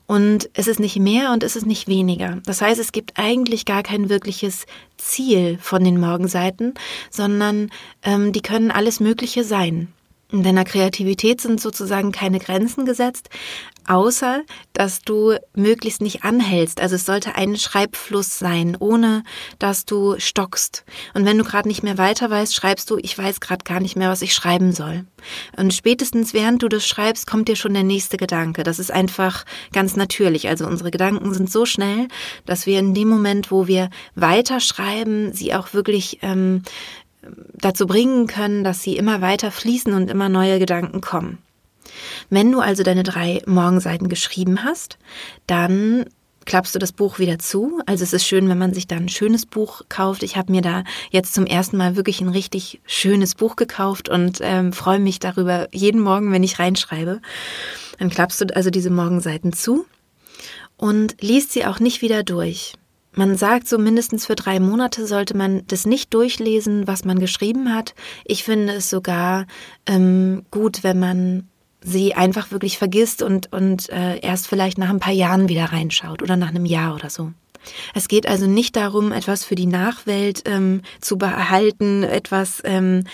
Und 0.07 0.49
es 0.55 0.67
ist 0.67 0.81
nicht 0.81 0.99
mehr 0.99 1.33
und 1.33 1.43
es 1.43 1.57
ist 1.57 1.67
nicht 1.67 1.89
weniger. 1.89 2.39
Das 2.45 2.63
heißt, 2.63 2.81
es 2.81 2.93
gibt 2.93 3.19
eigentlich 3.19 3.65
gar 3.65 3.83
kein 3.83 4.09
wirkliches 4.09 4.67
Ziel 4.97 5.59
von 5.61 5.85
den 5.85 6.01
Morgenseiten, 6.01 6.75
sondern 7.11 7.71
ähm, 8.03 8.33
die 8.33 8.43
können 8.43 8.71
alles 8.71 9.01
Mögliche 9.01 9.45
sein. 9.45 9.93
In 10.31 10.43
deiner 10.43 10.65
Kreativität 10.65 11.41
sind 11.41 11.59
sozusagen 11.59 12.13
keine 12.13 12.39
Grenzen 12.39 12.85
gesetzt, 12.85 13.31
außer 13.87 14.43
dass 14.75 15.01
du 15.01 15.37
möglichst 15.55 16.03
nicht 16.03 16.23
anhältst. 16.23 16.83
Also 16.83 16.97
es 16.97 17.07
sollte 17.07 17.35
ein 17.35 17.57
Schreibfluss 17.57 18.39
sein, 18.39 18.77
ohne 18.79 19.23
dass 19.59 19.87
du 19.87 20.17
stockst. 20.19 20.85
Und 21.15 21.25
wenn 21.25 21.39
du 21.39 21.45
gerade 21.45 21.67
nicht 21.67 21.83
mehr 21.83 21.97
weiter 21.97 22.29
weißt, 22.29 22.55
schreibst 22.55 22.91
du, 22.91 22.99
ich 22.99 23.17
weiß 23.17 23.41
gerade 23.41 23.65
gar 23.65 23.81
nicht 23.81 23.97
mehr, 23.97 24.11
was 24.11 24.21
ich 24.21 24.35
schreiben 24.35 24.73
soll. 24.73 25.07
Und 25.57 25.73
spätestens 25.73 26.35
während 26.35 26.63
du 26.63 26.69
das 26.69 26.87
schreibst, 26.87 27.27
kommt 27.27 27.49
dir 27.49 27.57
schon 27.57 27.73
der 27.73 27.83
nächste 27.83 28.19
Gedanke. 28.19 28.65
Das 28.65 28.79
ist 28.79 28.91
einfach 28.91 29.47
ganz 29.73 29.97
natürlich. 29.97 30.47
Also 30.49 30.67
unsere 30.67 30.91
Gedanken 30.91 31.33
sind 31.33 31.51
so 31.51 31.65
schnell, 31.65 32.09
dass 32.45 32.67
wir 32.67 32.79
in 32.79 32.93
dem 32.93 33.09
Moment, 33.09 33.51
wo 33.51 33.67
wir 33.67 33.89
weiterschreiben, 34.15 35.33
sie 35.33 35.55
auch 35.55 35.73
wirklich 35.73 36.19
ähm, 36.21 36.65
dazu 37.55 37.87
bringen 37.87 38.27
können, 38.27 38.65
dass 38.65 38.83
sie 38.83 38.97
immer 38.97 39.21
weiter 39.21 39.51
fließen 39.51 39.93
und 39.93 40.11
immer 40.11 40.29
neue 40.29 40.59
Gedanken 40.59 41.01
kommen. 41.01 41.39
Wenn 42.31 42.53
du 42.53 42.61
also 42.61 42.83
deine 42.83 43.03
drei 43.03 43.43
Morgenseiten 43.47 44.09
geschrieben 44.09 44.65
hast, 44.65 44.99
dann 45.47 46.07
klappst 46.49 46.75
du 46.75 46.79
das 46.79 46.93
Buch 46.93 47.19
wieder 47.19 47.39
zu. 47.39 47.81
Also 47.85 48.05
es 48.05 48.15
ist 48.15 48.27
schön, 48.27 48.49
wenn 48.49 48.59
man 48.59 48.73
sich 48.73 48.87
da 48.87 48.97
ein 48.97 49.11
schönes 49.11 49.45
Buch 49.45 49.83
kauft. 49.91 50.23
Ich 50.23 50.37
habe 50.37 50.51
mir 50.51 50.63
da 50.63 50.83
jetzt 51.11 51.35
zum 51.35 51.45
ersten 51.45 51.77
Mal 51.77 51.95
wirklich 51.95 52.23
ein 52.23 52.31
richtig 52.31 52.81
schönes 52.87 53.35
Buch 53.35 53.55
gekauft 53.55 54.09
und 54.09 54.39
ähm, 54.41 54.73
freue 54.73 54.99
mich 54.99 55.21
darüber 55.21 55.69
jeden 55.73 56.01
Morgen, 56.01 56.33
wenn 56.33 56.43
ich 56.43 56.59
reinschreibe. 56.59 57.21
Dann 57.99 58.09
klappst 58.09 58.41
du 58.41 58.57
also 58.57 58.71
diese 58.71 58.91
Morgenseiten 58.91 59.53
zu 59.53 59.85
und 60.79 61.17
liest 61.21 61.53
sie 61.53 61.67
auch 61.67 61.81
nicht 61.81 62.01
wieder 62.01 62.23
durch. 62.23 62.73
Man 63.13 63.37
sagt 63.37 63.69
so 63.69 63.79
mindestens 63.79 64.27
für 64.27 64.35
drei 64.35 64.61
Monate 64.61 65.07
sollte 65.07 65.37
man 65.37 65.63
das 65.67 65.87
nicht 65.87 66.15
durchlesen, 66.15 66.87
was 66.87 67.05
man 67.05 67.19
geschrieben 67.19 67.75
hat. 67.75 67.95
Ich 68.25 68.45
finde 68.45 68.75
es 68.75 68.91
sogar 68.91 69.47
ähm, 69.87 70.45
gut, 70.51 70.85
wenn 70.85 70.99
man 70.99 71.49
sie 71.81 72.15
einfach 72.15 72.51
wirklich 72.51 72.79
vergisst 72.79 73.23
und, 73.23 73.53
und 73.53 73.89
äh, 73.91 74.19
erst 74.21 74.47
vielleicht 74.47 74.79
nach 74.79 74.91
ein 74.91 75.01
paar 75.01 75.13
Jahren 75.13 75.49
wieder 75.49 75.67
reinschaut 75.67 76.23
oder 76.23 76.37
nach 76.37 76.49
einem 76.49 76.67
Jahr 76.67 76.95
oder 76.95 77.09
so. 77.09 77.33
Es 77.95 78.09
geht 78.09 78.27
also 78.27 78.47
nicht 78.47 78.77
darum, 78.77 79.13
etwas 79.13 79.45
für 79.45 79.55
die 79.55 79.67
Nachwelt 79.67 80.43
ähm, 80.47 80.83
zu 81.01 81.19
behalten, 81.19 82.03
etwas 82.03 82.63
ähm, 82.65 83.05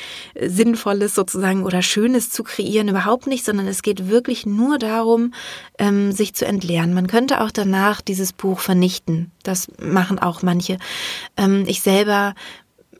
Sinnvolles 0.40 1.14
sozusagen 1.14 1.64
oder 1.64 1.82
Schönes 1.82 2.30
zu 2.30 2.44
kreieren, 2.44 2.88
überhaupt 2.88 3.26
nicht, 3.26 3.44
sondern 3.44 3.66
es 3.66 3.82
geht 3.82 4.08
wirklich 4.08 4.46
nur 4.46 4.78
darum, 4.78 5.34
ähm, 5.78 6.12
sich 6.12 6.34
zu 6.34 6.46
entleeren. 6.46 6.94
Man 6.94 7.06
könnte 7.06 7.40
auch 7.40 7.50
danach 7.50 8.00
dieses 8.00 8.32
Buch 8.32 8.60
vernichten. 8.60 9.30
Das 9.42 9.68
machen 9.80 10.18
auch 10.18 10.42
manche. 10.42 10.78
Ähm, 11.36 11.64
ich 11.66 11.82
selber 11.82 12.34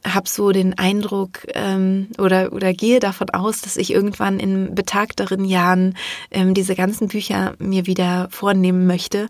habe 0.07 0.29
so 0.29 0.53
den 0.53 0.79
Eindruck 0.79 1.47
ähm, 1.55 2.09
oder, 2.19 2.53
oder 2.53 2.73
gehe 2.73 3.01
davon 3.01 3.31
aus, 3.31 3.63
dass 3.63 3.77
ich 3.77 3.91
irgendwann 3.91 4.39
in 4.39 4.75
betagteren 4.75 5.45
Jahren 5.45 5.97
ähm, 6.31 6.53
diese 6.53 6.75
ganzen 6.75 7.09
Bücher 7.09 7.55
mir 7.59 7.87
wieder 7.87 8.29
vornehmen 8.31 8.87
möchte 8.87 9.29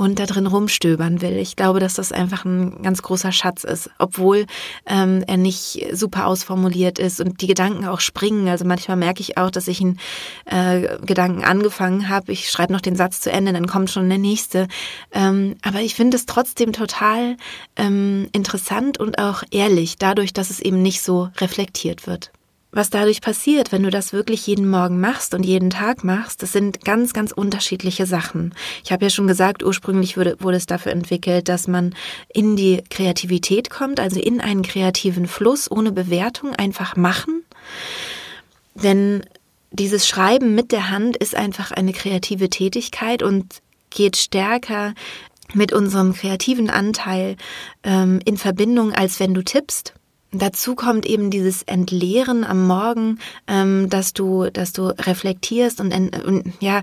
und 0.00 0.18
da 0.18 0.24
drin 0.24 0.46
rumstöbern 0.46 1.20
will. 1.20 1.36
Ich 1.36 1.56
glaube, 1.56 1.78
dass 1.78 1.92
das 1.92 2.10
einfach 2.10 2.46
ein 2.46 2.80
ganz 2.82 3.02
großer 3.02 3.32
Schatz 3.32 3.64
ist, 3.64 3.90
obwohl 3.98 4.46
ähm, 4.86 5.22
er 5.26 5.36
nicht 5.36 5.88
super 5.92 6.26
ausformuliert 6.26 6.98
ist 6.98 7.20
und 7.20 7.42
die 7.42 7.46
Gedanken 7.46 7.84
auch 7.84 8.00
springen. 8.00 8.48
Also 8.48 8.64
manchmal 8.64 8.96
merke 8.96 9.20
ich 9.20 9.36
auch, 9.36 9.50
dass 9.50 9.68
ich 9.68 9.82
einen 9.82 9.98
äh, 10.46 10.96
Gedanken 11.04 11.44
angefangen 11.44 12.08
habe. 12.08 12.32
Ich 12.32 12.48
schreibe 12.48 12.72
noch 12.72 12.80
den 12.80 12.96
Satz 12.96 13.20
zu 13.20 13.30
Ende, 13.30 13.52
dann 13.52 13.66
kommt 13.66 13.90
schon 13.90 14.08
der 14.08 14.16
nächste. 14.16 14.68
Ähm, 15.12 15.56
aber 15.60 15.82
ich 15.82 15.94
finde 15.94 16.16
es 16.16 16.24
trotzdem 16.24 16.72
total 16.72 17.36
ähm, 17.76 18.26
interessant 18.32 18.96
und 18.96 19.18
auch 19.18 19.42
ehrlich, 19.50 19.98
dadurch, 19.98 20.32
dass 20.32 20.48
es 20.48 20.60
eben 20.60 20.80
nicht 20.80 21.02
so 21.02 21.28
reflektiert 21.36 22.06
wird 22.06 22.32
was 22.72 22.90
dadurch 22.90 23.20
passiert, 23.20 23.72
wenn 23.72 23.82
du 23.82 23.90
das 23.90 24.12
wirklich 24.12 24.46
jeden 24.46 24.68
Morgen 24.68 25.00
machst 25.00 25.34
und 25.34 25.44
jeden 25.44 25.70
Tag 25.70 26.04
machst, 26.04 26.42
das 26.42 26.52
sind 26.52 26.84
ganz, 26.84 27.12
ganz 27.12 27.32
unterschiedliche 27.32 28.06
Sachen. 28.06 28.54
Ich 28.84 28.92
habe 28.92 29.04
ja 29.04 29.10
schon 29.10 29.26
gesagt, 29.26 29.64
ursprünglich 29.64 30.16
wurde, 30.16 30.36
wurde 30.40 30.56
es 30.56 30.66
dafür 30.66 30.92
entwickelt, 30.92 31.48
dass 31.48 31.66
man 31.66 31.94
in 32.32 32.56
die 32.56 32.82
Kreativität 32.88 33.70
kommt, 33.70 33.98
also 33.98 34.20
in 34.20 34.40
einen 34.40 34.62
kreativen 34.62 35.26
Fluss 35.26 35.70
ohne 35.70 35.90
Bewertung 35.90 36.54
einfach 36.54 36.96
machen. 36.96 37.42
Denn 38.74 39.24
dieses 39.72 40.06
Schreiben 40.06 40.54
mit 40.54 40.72
der 40.72 40.90
Hand 40.90 41.16
ist 41.16 41.34
einfach 41.34 41.72
eine 41.72 41.92
kreative 41.92 42.50
Tätigkeit 42.50 43.22
und 43.22 43.60
geht 43.90 44.16
stärker 44.16 44.94
mit 45.54 45.72
unserem 45.72 46.14
kreativen 46.14 46.70
Anteil 46.70 47.36
ähm, 47.82 48.20
in 48.24 48.36
Verbindung, 48.36 48.92
als 48.92 49.18
wenn 49.18 49.34
du 49.34 49.42
tippst. 49.42 49.94
Dazu 50.32 50.76
kommt 50.76 51.06
eben 51.06 51.30
dieses 51.30 51.62
Entleeren 51.64 52.44
am 52.44 52.66
Morgen, 52.66 53.18
ähm, 53.48 53.88
dass 53.90 54.12
du, 54.12 54.48
dass 54.50 54.72
du 54.72 54.88
reflektierst 54.96 55.80
und, 55.80 55.92
und 56.24 56.52
ja, 56.60 56.82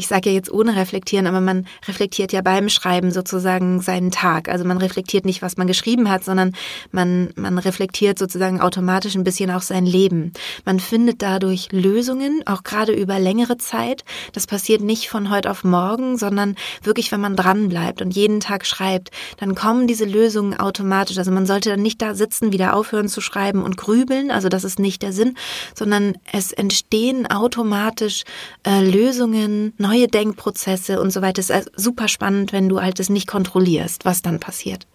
ich 0.00 0.08
sage 0.08 0.30
ja 0.30 0.34
jetzt 0.34 0.50
ohne 0.50 0.76
reflektieren, 0.76 1.26
aber 1.26 1.42
man 1.42 1.66
reflektiert 1.86 2.32
ja 2.32 2.40
beim 2.40 2.70
Schreiben 2.70 3.10
sozusagen 3.10 3.82
seinen 3.82 4.10
Tag. 4.10 4.48
Also 4.48 4.64
man 4.64 4.78
reflektiert 4.78 5.26
nicht, 5.26 5.42
was 5.42 5.58
man 5.58 5.66
geschrieben 5.66 6.08
hat, 6.08 6.24
sondern 6.24 6.54
man, 6.90 7.28
man 7.36 7.58
reflektiert 7.58 8.18
sozusagen 8.18 8.62
automatisch 8.62 9.14
ein 9.14 9.24
bisschen 9.24 9.50
auch 9.50 9.60
sein 9.60 9.84
Leben. 9.84 10.32
Man 10.64 10.80
findet 10.80 11.20
dadurch 11.20 11.68
Lösungen, 11.70 12.42
auch 12.46 12.62
gerade 12.62 12.94
über 12.94 13.18
längere 13.18 13.58
Zeit. 13.58 14.04
Das 14.32 14.46
passiert 14.46 14.80
nicht 14.80 15.10
von 15.10 15.28
heute 15.28 15.50
auf 15.50 15.64
morgen, 15.64 16.16
sondern 16.16 16.56
wirklich, 16.82 17.12
wenn 17.12 17.20
man 17.20 17.36
dran 17.36 17.68
bleibt 17.68 18.00
und 18.00 18.16
jeden 18.16 18.40
Tag 18.40 18.64
schreibt, 18.64 19.10
dann 19.36 19.54
kommen 19.54 19.86
diese 19.86 20.06
Lösungen 20.06 20.58
automatisch. 20.58 21.18
Also 21.18 21.30
man 21.30 21.44
sollte 21.44 21.68
dann 21.68 21.82
nicht 21.82 22.00
da 22.00 22.14
sitzen, 22.14 22.54
wieder 22.54 22.74
aufhören 22.74 23.08
zu 23.08 23.20
schreiben 23.20 23.62
und 23.62 23.76
grübeln. 23.76 24.30
Also 24.30 24.48
das 24.48 24.64
ist 24.64 24.78
nicht 24.78 25.02
der 25.02 25.12
Sinn, 25.12 25.36
sondern 25.74 26.14
es 26.32 26.52
entstehen 26.52 27.30
automatisch 27.30 28.22
äh, 28.66 28.80
Lösungen, 28.82 29.74
neue 29.76 29.89
Denkprozesse 30.08 31.00
und 31.00 31.10
so 31.10 31.22
weiter. 31.22 31.40
Es 31.40 31.50
ist 31.50 31.70
super 31.76 32.08
spannend, 32.08 32.52
wenn 32.52 32.68
du 32.68 32.80
halt 32.80 33.00
es 33.00 33.08
nicht 33.08 33.26
kontrollierst, 33.26 34.04
was 34.04 34.22
dann 34.22 34.40
passiert. 34.40 34.86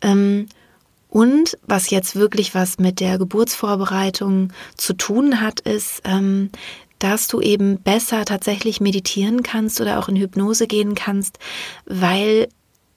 Ähm, 0.00 0.46
und 1.08 1.58
was 1.66 1.90
jetzt 1.90 2.14
wirklich 2.14 2.54
was 2.54 2.78
mit 2.78 3.00
der 3.00 3.18
Geburtsvorbereitung 3.18 4.52
zu 4.76 4.92
tun 4.92 5.40
hat, 5.40 5.60
ist, 5.60 6.02
ähm, 6.04 6.50
dass 7.00 7.26
du 7.26 7.40
eben 7.40 7.78
besser 7.78 8.24
tatsächlich 8.24 8.80
meditieren 8.80 9.42
kannst 9.42 9.80
oder 9.80 9.98
auch 9.98 10.08
in 10.08 10.16
Hypnose 10.16 10.66
gehen 10.66 10.94
kannst, 10.94 11.38
weil 11.86 12.48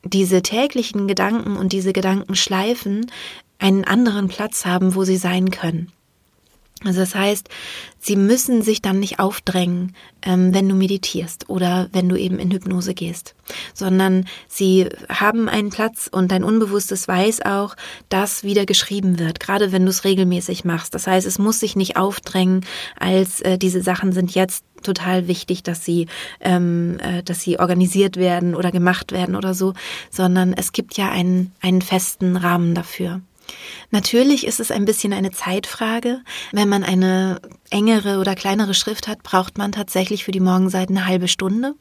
diese 0.03 0.41
täglichen 0.41 1.07
Gedanken 1.07 1.55
und 1.55 1.71
diese 1.71 1.93
Gedankenschleifen 1.93 3.09
einen 3.59 3.85
anderen 3.85 4.27
Platz 4.27 4.65
haben, 4.65 4.95
wo 4.95 5.05
sie 5.05 5.17
sein 5.17 5.49
können. 5.49 5.91
Also 6.83 6.99
das 6.99 7.15
heißt, 7.15 7.49
sie 7.99 8.15
müssen 8.15 8.61
sich 8.61 8.81
dann 8.81 8.99
nicht 8.99 9.19
aufdrängen, 9.19 9.95
ähm, 10.21 10.53
wenn 10.53 10.67
du 10.67 10.75
meditierst 10.75 11.49
oder 11.49 11.89
wenn 11.93 12.09
du 12.09 12.15
eben 12.15 12.39
in 12.39 12.51
Hypnose 12.51 12.93
gehst, 12.93 13.35
sondern 13.73 14.25
sie 14.47 14.89
haben 15.09 15.49
einen 15.49 15.69
Platz 15.69 16.09
und 16.11 16.31
dein 16.31 16.43
Unbewusstes 16.43 17.07
weiß 17.07 17.41
auch, 17.45 17.75
dass 18.09 18.43
wieder 18.43 18.65
geschrieben 18.65 19.19
wird, 19.19 19.39
gerade 19.39 19.71
wenn 19.71 19.83
du 19.83 19.89
es 19.89 20.03
regelmäßig 20.03 20.65
machst. 20.65 20.93
Das 20.93 21.07
heißt, 21.07 21.25
es 21.25 21.39
muss 21.39 21.59
sich 21.59 21.75
nicht 21.75 21.95
aufdrängen, 21.97 22.65
als 22.99 23.41
äh, 23.41 23.57
diese 23.57 23.81
Sachen 23.81 24.11
sind 24.11 24.35
jetzt 24.35 24.65
total 24.83 25.27
wichtig, 25.27 25.63
dass 25.63 25.85
sie, 25.85 26.07
ähm, 26.41 26.97
äh, 26.99 27.23
dass 27.23 27.41
sie 27.41 27.59
organisiert 27.59 28.17
werden 28.17 28.53
oder 28.55 28.71
gemacht 28.71 29.11
werden 29.11 29.35
oder 29.35 29.53
so, 29.53 29.73
sondern 30.09 30.53
es 30.53 30.73
gibt 30.73 30.97
ja 30.97 31.09
einen, 31.09 31.53
einen 31.61 31.81
festen 31.81 32.35
Rahmen 32.35 32.75
dafür. 32.75 33.21
Natürlich 33.91 34.45
ist 34.45 34.59
es 34.59 34.71
ein 34.71 34.85
bisschen 34.85 35.13
eine 35.13 35.31
Zeitfrage. 35.31 36.21
Wenn 36.51 36.69
man 36.69 36.83
eine 36.83 37.39
engere 37.69 38.19
oder 38.19 38.35
kleinere 38.35 38.73
Schrift 38.73 39.07
hat, 39.07 39.23
braucht 39.23 39.57
man 39.57 39.71
tatsächlich 39.71 40.23
für 40.23 40.31
die 40.31 40.39
Morgenseiten 40.39 40.97
eine 40.97 41.07
halbe 41.07 41.27
Stunde. 41.27 41.75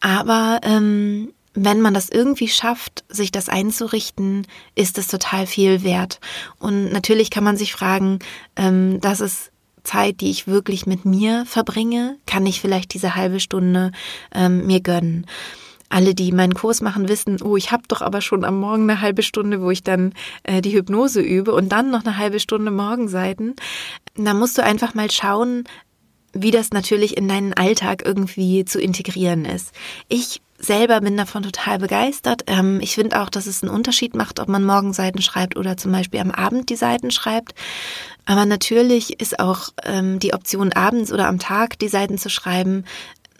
Aber 0.00 0.60
ähm, 0.62 1.32
wenn 1.54 1.80
man 1.80 1.94
das 1.94 2.08
irgendwie 2.08 2.48
schafft, 2.48 3.04
sich 3.08 3.30
das 3.30 3.48
einzurichten, 3.48 4.46
ist 4.74 4.98
es 4.98 5.08
total 5.08 5.46
viel 5.46 5.84
wert. 5.84 6.20
Und 6.58 6.92
natürlich 6.92 7.30
kann 7.30 7.44
man 7.44 7.56
sich 7.56 7.72
fragen, 7.72 8.18
ähm, 8.56 9.00
das 9.00 9.20
ist 9.20 9.50
Zeit, 9.84 10.20
die 10.20 10.30
ich 10.30 10.46
wirklich 10.48 10.86
mit 10.86 11.04
mir 11.04 11.44
verbringe, 11.46 12.16
kann 12.26 12.46
ich 12.46 12.60
vielleicht 12.60 12.94
diese 12.94 13.14
halbe 13.14 13.38
Stunde 13.38 13.92
ähm, 14.34 14.66
mir 14.66 14.80
gönnen 14.80 15.26
alle, 15.94 16.14
die 16.14 16.32
meinen 16.32 16.54
Kurs 16.54 16.80
machen, 16.80 17.08
wissen, 17.08 17.40
oh, 17.42 17.56
ich 17.56 17.70
habe 17.70 17.84
doch 17.86 18.02
aber 18.02 18.20
schon 18.20 18.44
am 18.44 18.58
Morgen 18.58 18.90
eine 18.90 19.00
halbe 19.00 19.22
Stunde, 19.22 19.62
wo 19.62 19.70
ich 19.70 19.84
dann 19.84 20.12
äh, 20.42 20.60
die 20.60 20.74
Hypnose 20.74 21.20
übe 21.20 21.52
und 21.52 21.70
dann 21.70 21.90
noch 21.90 22.04
eine 22.04 22.18
halbe 22.18 22.40
Stunde 22.40 22.70
Morgenseiten. 22.70 23.54
Da 24.16 24.34
musst 24.34 24.58
du 24.58 24.64
einfach 24.64 24.94
mal 24.94 25.10
schauen, 25.10 25.64
wie 26.32 26.50
das 26.50 26.72
natürlich 26.72 27.16
in 27.16 27.28
deinen 27.28 27.52
Alltag 27.52 28.02
irgendwie 28.04 28.64
zu 28.64 28.80
integrieren 28.80 29.44
ist. 29.44 29.70
Ich 30.08 30.42
selber 30.58 31.00
bin 31.00 31.16
davon 31.16 31.44
total 31.44 31.78
begeistert. 31.78 32.42
Ähm, 32.48 32.80
ich 32.80 32.94
finde 32.94 33.20
auch, 33.20 33.30
dass 33.30 33.46
es 33.46 33.62
einen 33.62 33.72
Unterschied 33.72 34.16
macht, 34.16 34.40
ob 34.40 34.48
man 34.48 34.64
Morgenseiten 34.64 35.22
schreibt 35.22 35.56
oder 35.56 35.76
zum 35.76 35.92
Beispiel 35.92 36.18
am 36.18 36.32
Abend 36.32 36.70
die 36.70 36.76
Seiten 36.76 37.12
schreibt. 37.12 37.54
Aber 38.26 38.46
natürlich 38.46 39.20
ist 39.20 39.38
auch 39.38 39.68
ähm, 39.84 40.18
die 40.18 40.34
Option, 40.34 40.72
abends 40.72 41.12
oder 41.12 41.28
am 41.28 41.38
Tag 41.38 41.78
die 41.78 41.88
Seiten 41.88 42.18
zu 42.18 42.30
schreiben, 42.30 42.84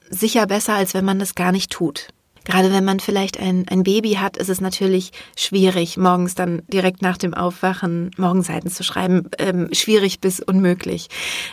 sicher 0.09 0.47
besser, 0.47 0.75
als 0.75 0.95
wenn 0.95 1.05
man 1.05 1.19
das 1.19 1.35
gar 1.35 1.51
nicht 1.51 1.73
tut. 1.73 2.09
Gerade 2.45 2.73
wenn 2.73 2.85
man 2.85 3.01
vielleicht 3.01 3.41
ein, 3.41 3.67
ein 3.69 3.83
Baby 3.83 4.15
hat, 4.15 4.37
ist 4.37 4.51
es 4.51 4.61
natürlich 4.61 5.11
schwierig, 5.37 5.97
morgens 5.97 6.35
dann 6.35 6.63
direkt 6.69 7.03
nach 7.03 7.17
dem 7.17 7.35
Aufwachen 7.35 8.11
Morgenseiten 8.17 8.71
zu 8.71 8.83
schreiben. 8.83 9.29
Ähm, 9.39 9.69
schwierig 9.73 10.21
bis 10.21 10.41
unmöglich. 10.41 11.09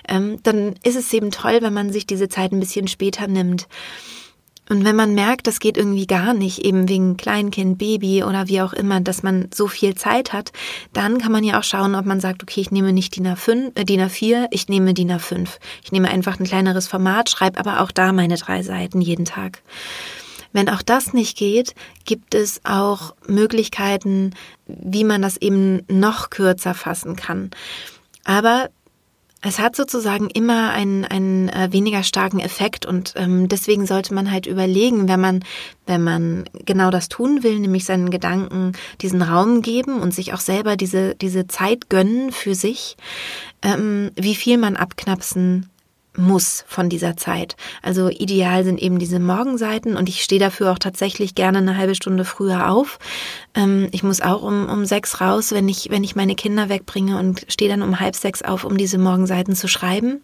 Ähm, 0.07 0.37
dann 0.43 0.75
ist 0.83 0.95
es 0.95 1.11
eben 1.13 1.31
toll, 1.31 1.59
wenn 1.61 1.73
man 1.73 1.91
sich 1.91 2.05
diese 2.05 2.29
Zeit 2.29 2.51
ein 2.51 2.59
bisschen 2.59 2.87
später 2.87 3.27
nimmt. 3.27 3.67
Und 4.71 4.85
wenn 4.85 4.95
man 4.95 5.13
merkt, 5.15 5.47
das 5.47 5.59
geht 5.59 5.75
irgendwie 5.75 6.07
gar 6.07 6.33
nicht, 6.33 6.59
eben 6.59 6.87
wegen 6.87 7.17
Kleinkind, 7.17 7.77
Baby 7.77 8.23
oder 8.23 8.47
wie 8.47 8.61
auch 8.61 8.71
immer, 8.71 9.01
dass 9.01 9.21
man 9.21 9.49
so 9.53 9.67
viel 9.67 9.95
Zeit 9.95 10.31
hat, 10.31 10.53
dann 10.93 11.17
kann 11.17 11.33
man 11.33 11.43
ja 11.43 11.59
auch 11.59 11.63
schauen, 11.63 11.93
ob 11.93 12.05
man 12.05 12.21
sagt, 12.21 12.41
okay, 12.41 12.61
ich 12.61 12.71
nehme 12.71 12.93
nicht 12.93 13.17
DIN 13.17 13.27
A5, 13.27 13.71
äh, 13.75 13.83
DIN 13.83 13.99
A4, 13.99 14.47
ich 14.51 14.69
nehme 14.69 14.93
DIN 14.93 15.11
A5. 15.11 15.49
Ich 15.83 15.91
nehme 15.91 16.09
einfach 16.09 16.39
ein 16.39 16.45
kleineres 16.45 16.87
Format, 16.87 17.29
schreibe 17.29 17.59
aber 17.59 17.81
auch 17.81 17.91
da 17.91 18.13
meine 18.13 18.35
drei 18.35 18.63
Seiten 18.63 19.01
jeden 19.01 19.25
Tag. 19.25 19.61
Wenn 20.53 20.69
auch 20.69 20.81
das 20.81 21.13
nicht 21.13 21.37
geht, 21.37 21.75
gibt 22.05 22.35
es 22.35 22.61
auch 22.63 23.15
Möglichkeiten, 23.27 24.33
wie 24.67 25.03
man 25.03 25.21
das 25.21 25.37
eben 25.37 25.81
noch 25.87 26.29
kürzer 26.29 26.73
fassen 26.73 27.15
kann. 27.15 27.51
Aber 28.23 28.69
es 29.43 29.57
hat 29.57 29.75
sozusagen 29.75 30.29
immer 30.29 30.69
einen, 30.69 31.03
einen 31.03 31.49
äh, 31.49 31.69
weniger 31.71 32.03
starken 32.03 32.39
Effekt 32.39 32.85
und 32.85 33.13
ähm, 33.15 33.47
deswegen 33.47 33.87
sollte 33.87 34.13
man 34.13 34.31
halt 34.31 34.45
überlegen, 34.45 35.07
wenn 35.07 35.19
man, 35.19 35.43
wenn 35.87 36.03
man 36.03 36.43
genau 36.65 36.91
das 36.91 37.09
tun 37.09 37.41
will, 37.41 37.57
nämlich 37.59 37.85
seinen 37.85 38.11
Gedanken 38.11 38.73
diesen 39.01 39.23
Raum 39.23 39.63
geben 39.63 39.99
und 39.99 40.13
sich 40.13 40.33
auch 40.33 40.39
selber 40.39 40.77
diese, 40.77 41.15
diese 41.15 41.47
Zeit 41.47 41.89
gönnen 41.89 42.31
für 42.31 42.53
sich, 42.53 42.97
ähm, 43.63 44.11
wie 44.15 44.35
viel 44.35 44.59
man 44.59 44.75
abknapsen 44.77 45.67
muss 46.17 46.65
von 46.67 46.89
dieser 46.89 47.15
Zeit. 47.15 47.55
Also 47.81 48.09
ideal 48.09 48.63
sind 48.63 48.81
eben 48.81 48.99
diese 48.99 49.19
Morgenseiten 49.19 49.95
und 49.95 50.09
ich 50.09 50.23
stehe 50.23 50.41
dafür 50.41 50.71
auch 50.71 50.79
tatsächlich 50.79 51.35
gerne 51.35 51.59
eine 51.59 51.77
halbe 51.77 51.95
Stunde 51.95 52.25
früher 52.25 52.69
auf. 52.69 52.99
Ähm, 53.55 53.87
ich 53.91 54.03
muss 54.03 54.21
auch 54.21 54.43
um, 54.43 54.67
um 54.67 54.85
sechs 54.85 55.21
raus, 55.21 55.51
wenn 55.51 55.69
ich, 55.69 55.89
wenn 55.89 56.03
ich 56.03 56.15
meine 56.15 56.35
Kinder 56.35 56.69
wegbringe 56.69 57.17
und 57.17 57.45
stehe 57.47 57.69
dann 57.69 57.81
um 57.81 57.99
halb 57.99 58.15
sechs 58.15 58.41
auf, 58.41 58.65
um 58.65 58.77
diese 58.77 58.97
Morgenseiten 58.97 59.55
zu 59.55 59.67
schreiben. 59.67 60.21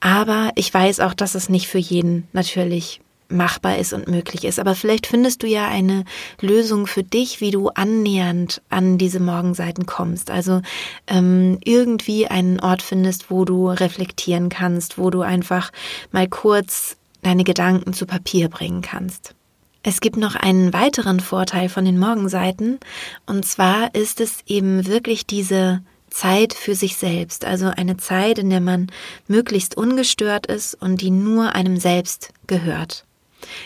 Aber 0.00 0.50
ich 0.54 0.72
weiß 0.72 1.00
auch, 1.00 1.14
dass 1.14 1.34
es 1.34 1.48
nicht 1.48 1.68
für 1.68 1.78
jeden 1.78 2.26
natürlich 2.32 3.00
machbar 3.28 3.78
ist 3.78 3.92
und 3.92 4.08
möglich 4.08 4.44
ist. 4.44 4.58
Aber 4.58 4.74
vielleicht 4.74 5.06
findest 5.06 5.42
du 5.42 5.46
ja 5.46 5.68
eine 5.68 6.04
Lösung 6.40 6.86
für 6.86 7.02
dich, 7.02 7.40
wie 7.40 7.50
du 7.50 7.68
annähernd 7.68 8.62
an 8.68 8.98
diese 8.98 9.20
Morgenseiten 9.20 9.86
kommst. 9.86 10.30
Also 10.30 10.62
ähm, 11.06 11.58
irgendwie 11.64 12.26
einen 12.26 12.60
Ort 12.60 12.82
findest, 12.82 13.30
wo 13.30 13.44
du 13.44 13.68
reflektieren 13.68 14.48
kannst, 14.48 14.98
wo 14.98 15.10
du 15.10 15.20
einfach 15.20 15.70
mal 16.10 16.28
kurz 16.28 16.96
deine 17.22 17.44
Gedanken 17.44 17.92
zu 17.92 18.06
Papier 18.06 18.48
bringen 18.48 18.82
kannst. 18.82 19.34
Es 19.82 20.00
gibt 20.00 20.16
noch 20.16 20.34
einen 20.34 20.72
weiteren 20.72 21.20
Vorteil 21.20 21.68
von 21.68 21.84
den 21.84 21.98
Morgenseiten, 21.98 22.78
und 23.26 23.44
zwar 23.46 23.94
ist 23.94 24.20
es 24.20 24.40
eben 24.46 24.86
wirklich 24.86 25.24
diese 25.24 25.82
Zeit 26.10 26.52
für 26.52 26.74
sich 26.74 26.96
selbst, 26.96 27.44
also 27.44 27.66
eine 27.66 27.96
Zeit, 27.96 28.38
in 28.38 28.50
der 28.50 28.60
man 28.60 28.88
möglichst 29.28 29.76
ungestört 29.76 30.46
ist 30.46 30.74
und 30.74 31.00
die 31.00 31.10
nur 31.10 31.54
einem 31.54 31.76
selbst 31.76 32.32
gehört. 32.46 33.04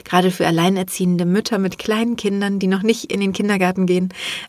Gerade 0.04 0.30
für 0.30 0.46
alleinerziehende 0.46 1.24
Mütter 1.24 1.58
mit 1.58 1.78
kleinen 1.78 2.16
Kindern, 2.16 2.58
die 2.58 2.66
noch 2.66 2.82
nicht 2.82 3.12
in 3.12 3.20
den 3.20 3.32
Kindergarten 3.32 3.86
gehen, 3.86 4.08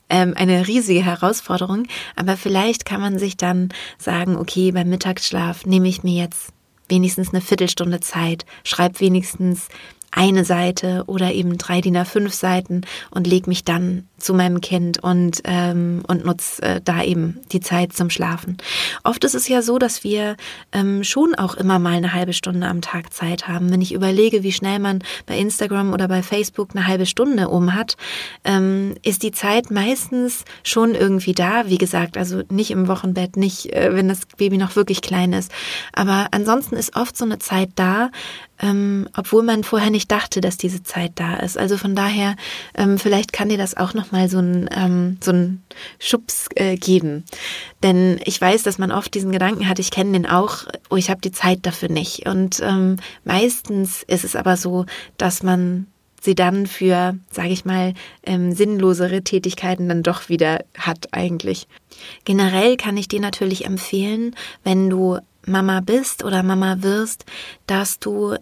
ähm, 0.10 0.34
eine 0.36 0.68
riesige 0.68 1.04
Herausforderung. 1.04 1.88
Aber 2.16 2.38
vielleicht 2.38 2.86
kann 2.86 3.02
man 3.02 3.20
sich 3.20 3.38
dann 3.38 3.70
sagen, 3.98 4.38
okay, 4.38 4.72
beim 4.72 4.90
Mittagsschlaf 4.90 5.66
nehme 5.66 5.88
ich 5.88 6.04
mir 6.04 6.22
jetzt 6.22 6.54
wenigstens 6.90 7.34
eine 7.34 7.42
Viertelstunde 7.42 8.00
Zeit, 8.00 8.46
schreib 8.64 9.00
wenigstens 9.00 9.68
eine 10.16 10.46
Seite 10.46 11.04
oder 11.08 11.34
eben 11.34 11.58
drei 11.58 11.82
DIN 11.82 11.98
A5 11.98 12.30
Seiten 12.30 12.82
und 13.12 13.28
leg 13.28 13.48
mich 13.48 13.64
dann 13.64 14.08
zu 14.18 14.34
meinem 14.34 14.62
Kind 14.62 15.04
und, 15.04 15.42
ähm, 15.44 16.04
und 16.08 16.26
nutze 16.26 16.62
äh, 16.62 16.82
da 16.84 17.04
eben 17.04 17.42
die 17.52 17.60
Zeit 17.60 17.94
zum 17.94 18.10
Schlafen. 18.10 18.58
Oft 19.04 19.24
ist 19.24 19.36
es 19.36 19.48
ja 19.48 19.62
so, 19.62 19.78
dass 19.78 20.04
wir 20.04 20.38
ähm, 20.72 21.04
schon 21.04 21.36
auch 21.36 21.56
immer 21.56 21.78
mal 21.80 21.96
eine 21.96 22.14
halbe 22.14 22.34
Stunde 22.34 22.68
am 22.68 22.82
Tag 22.82 23.14
Zeit 23.14 23.48
haben. 23.48 23.70
Wenn 23.72 23.82
ich 23.82 23.94
überlege, 23.94 24.44
wie 24.44 24.54
schnell 24.54 24.80
man 24.80 25.04
bei 25.26 25.38
Instagram 25.38 25.94
oder 25.94 26.08
bei 26.08 26.24
Facebook 26.24 26.70
eine 26.74 26.88
halbe 26.88 27.06
Stunde 27.06 27.50
um 27.50 27.74
hat, 27.74 27.98
ähm, 28.44 28.96
ist 29.04 29.24
die 29.24 29.32
Zeit 29.32 29.72
meistens 29.72 30.46
schon 30.64 30.96
irgendwie 30.96 31.34
da. 31.34 31.68
Wie 31.68 31.78
gesagt, 31.78 32.18
also 32.18 32.44
nicht 32.50 32.72
im 32.72 32.88
Wochenbett, 32.88 33.36
nicht, 33.36 33.74
äh, 33.74 33.94
wenn 33.94 34.08
das 34.08 34.26
Baby 34.38 34.58
noch 34.58 34.76
wirklich 34.76 35.02
klein 35.02 35.34
ist. 35.34 35.52
Aber 35.92 36.28
ansonsten 36.32 36.76
ist 36.76 36.96
oft 36.96 37.18
so 37.18 37.26
eine 37.26 37.40
Zeit 37.40 37.72
da, 37.76 38.10
ähm, 38.62 39.10
obwohl 39.16 39.44
man 39.44 39.64
vorher 39.64 39.90
nicht 39.90 40.12
dachte, 40.12 40.42
dass 40.42 40.58
diese 40.58 40.84
Zeit 40.84 41.14
da 41.16 41.38
ist. 41.38 41.58
Also 41.58 41.78
von 41.78 41.96
daher, 41.96 42.36
ähm, 42.76 42.98
vielleicht 43.00 43.34
kann 43.34 43.50
dir 43.50 43.58
das 43.58 43.76
auch 43.76 43.94
nochmal 43.94 44.30
so 44.30 44.40
ein 44.40 44.70
ähm, 44.76 45.18
so 45.22 45.34
Schubs 46.00 46.48
äh, 46.56 46.76
geben. 46.76 47.26
Denn 47.82 48.20
ich 48.26 48.40
weiß, 48.40 48.64
dass 48.64 48.78
man 48.78 48.92
oft 48.92 49.14
diesen 49.14 49.32
Gedanken 49.32 49.68
hat, 49.68 49.80
ich 49.80 49.92
kenne 49.92 50.14
den 50.14 50.26
auch, 50.26 50.66
oh, 50.90 50.96
ich 50.96 51.10
habe 51.10 51.22
die 51.22 51.32
Zeit 51.32 51.60
dafür 51.64 51.90
nicht. 51.90 52.28
Und 52.28 52.62
ähm, 52.64 52.98
meistens 53.24 54.04
ist 54.04 54.24
es 54.24 54.36
aber 54.36 54.56
so, 54.56 54.86
dass 55.18 55.44
man 55.44 55.88
sie 56.22 56.36
dann 56.36 56.68
für, 56.68 57.18
sage 57.32 57.50
ich 57.50 57.66
mal, 57.66 57.94
ähm, 58.26 58.54
sinnlosere 58.54 59.24
Tätigkeiten 59.24 59.90
dann 59.90 60.04
doch 60.04 60.30
wieder 60.30 60.64
hat 60.78 61.10
eigentlich. 61.12 61.68
Generell 62.24 62.78
kann 62.78 62.96
ich 62.96 63.10
dir 63.10 63.20
natürlich 63.20 63.66
empfehlen, 63.66 64.36
wenn 64.64 64.90
du 64.90 65.20
Mama 65.46 65.82
bist 65.82 66.24
oder 66.24 66.44
Mama 66.44 66.78
wirst, 66.80 67.26
dass 67.68 68.00
du 68.00 68.36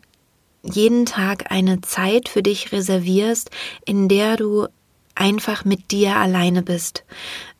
jeden 0.63 1.05
Tag 1.05 1.51
eine 1.51 1.81
Zeit 1.81 2.29
für 2.29 2.43
dich 2.43 2.71
reservierst, 2.71 3.49
in 3.85 4.07
der 4.07 4.37
du 4.37 4.67
einfach 5.15 5.65
mit 5.65 5.91
dir 5.91 6.15
alleine 6.15 6.61
bist. 6.61 7.03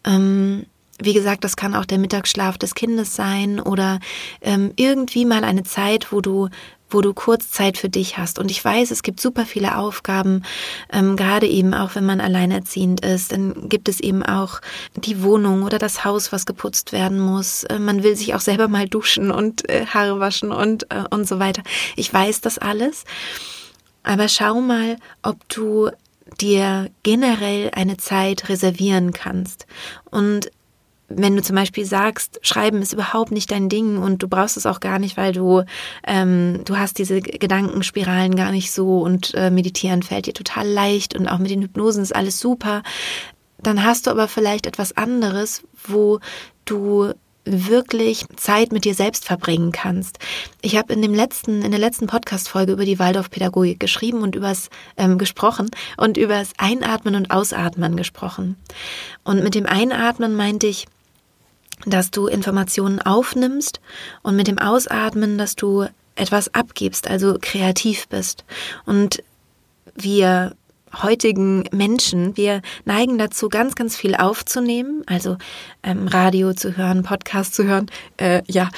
Ähm, 0.05 0.65
wie 1.03 1.13
gesagt, 1.13 1.43
das 1.43 1.55
kann 1.55 1.75
auch 1.75 1.85
der 1.85 1.97
Mittagsschlaf 1.97 2.57
des 2.57 2.75
Kindes 2.75 3.15
sein 3.15 3.59
oder 3.59 3.99
ähm, 4.41 4.71
irgendwie 4.75 5.25
mal 5.25 5.43
eine 5.43 5.63
Zeit, 5.63 6.11
wo 6.11 6.21
du 6.21 6.49
wo 6.93 7.01
du 7.01 7.13
kurz 7.13 7.51
Zeit 7.51 7.77
für 7.77 7.89
dich 7.89 8.17
hast. 8.17 8.39
Und 8.39 8.51
ich 8.51 8.63
weiß, 8.63 8.91
es 8.91 9.03
gibt 9.03 9.19
super 9.19 9.45
viele 9.45 9.77
Aufgaben, 9.77 10.43
ähm, 10.91 11.15
gerade 11.15 11.47
eben 11.47 11.73
auch, 11.73 11.95
wenn 11.95 12.05
man 12.05 12.21
alleinerziehend 12.21 13.05
ist. 13.05 13.31
Dann 13.31 13.69
gibt 13.69 13.89
es 13.89 13.99
eben 13.99 14.23
auch 14.23 14.61
die 14.95 15.23
Wohnung 15.23 15.63
oder 15.63 15.79
das 15.79 16.05
Haus, 16.05 16.31
was 16.31 16.45
geputzt 16.45 16.91
werden 16.91 17.19
muss. 17.19 17.63
Äh, 17.63 17.79
man 17.79 18.03
will 18.03 18.15
sich 18.15 18.35
auch 18.35 18.41
selber 18.41 18.67
mal 18.67 18.87
duschen 18.87 19.31
und 19.31 19.69
äh, 19.69 19.85
Haare 19.85 20.19
waschen 20.19 20.51
und, 20.51 20.83
äh, 20.91 21.03
und 21.09 21.27
so 21.27 21.39
weiter. 21.39 21.63
Ich 21.95 22.13
weiß 22.13 22.41
das 22.41 22.57
alles. 22.57 23.03
Aber 24.03 24.27
schau 24.27 24.61
mal, 24.61 24.97
ob 25.21 25.37
du 25.49 25.89
dir 26.39 26.89
generell 27.03 27.71
eine 27.73 27.97
Zeit 27.97 28.49
reservieren 28.49 29.13
kannst. 29.13 29.65
Und 30.09 30.49
wenn 31.15 31.35
du 31.35 31.41
zum 31.41 31.55
Beispiel 31.55 31.85
sagst, 31.85 32.39
Schreiben 32.41 32.81
ist 32.81 32.93
überhaupt 32.93 33.31
nicht 33.31 33.51
dein 33.51 33.69
Ding 33.69 33.97
und 33.97 34.23
du 34.23 34.27
brauchst 34.27 34.57
es 34.57 34.65
auch 34.65 34.79
gar 34.79 34.99
nicht, 34.99 35.17
weil 35.17 35.33
du 35.33 35.63
ähm, 36.05 36.61
du 36.65 36.77
hast 36.77 36.97
diese 36.97 37.21
Gedankenspiralen 37.21 38.35
gar 38.35 38.51
nicht 38.51 38.71
so 38.71 38.99
und 38.99 39.33
äh, 39.33 39.49
Meditieren 39.51 40.03
fällt 40.03 40.25
dir 40.25 40.33
total 40.33 40.67
leicht 40.67 41.15
und 41.15 41.27
auch 41.27 41.39
mit 41.39 41.51
den 41.51 41.61
Hypnosen 41.61 42.03
ist 42.03 42.15
alles 42.15 42.39
super, 42.39 42.83
dann 43.61 43.83
hast 43.83 44.07
du 44.07 44.11
aber 44.11 44.27
vielleicht 44.27 44.65
etwas 44.65 44.95
anderes, 44.97 45.63
wo 45.87 46.19
du 46.65 47.13
wirklich 47.43 48.25
Zeit 48.35 48.71
mit 48.71 48.85
dir 48.85 48.93
selbst 48.93 49.25
verbringen 49.25 49.71
kannst. 49.71 50.19
Ich 50.61 50.77
habe 50.77 50.93
in 50.93 51.01
dem 51.01 51.13
letzten, 51.13 51.63
in 51.63 51.71
der 51.71 51.79
letzten 51.79 52.07
Podcast-Folge 52.07 52.73
über 52.73 52.85
die 52.85 52.99
Waldorfpädagogik 52.99 53.79
geschrieben 53.79 54.21
und 54.21 54.35
übers 54.35 54.69
ähm, 54.97 55.17
gesprochen 55.17 55.69
und 55.97 56.17
übers 56.17 56.53
Einatmen 56.57 57.15
und 57.15 57.31
Ausatmen 57.31 57.97
gesprochen. 57.97 58.57
Und 59.23 59.43
mit 59.43 59.55
dem 59.55 59.65
Einatmen 59.65 60.35
meinte 60.35 60.67
ich, 60.67 60.85
dass 61.85 62.11
du 62.11 62.27
Informationen 62.27 63.01
aufnimmst 63.01 63.81
und 64.21 64.35
mit 64.35 64.47
dem 64.47 64.59
Ausatmen, 64.59 65.37
dass 65.37 65.55
du 65.55 65.85
etwas 66.15 66.53
abgibst, 66.53 67.07
also 67.07 67.37
kreativ 67.41 68.07
bist. 68.07 68.45
Und 68.85 69.23
wir 69.95 70.55
heutigen 71.01 71.63
Menschen, 71.71 72.35
wir 72.35 72.61
neigen 72.85 73.17
dazu, 73.17 73.49
ganz, 73.49 73.75
ganz 73.75 73.95
viel 73.95 74.15
aufzunehmen, 74.15 75.03
also 75.05 75.37
ähm, 75.83 76.07
Radio 76.07 76.53
zu 76.53 76.75
hören, 76.75 77.03
Podcast 77.03 77.55
zu 77.55 77.63
hören, 77.63 77.89
äh, 78.17 78.41
ja, 78.47 78.69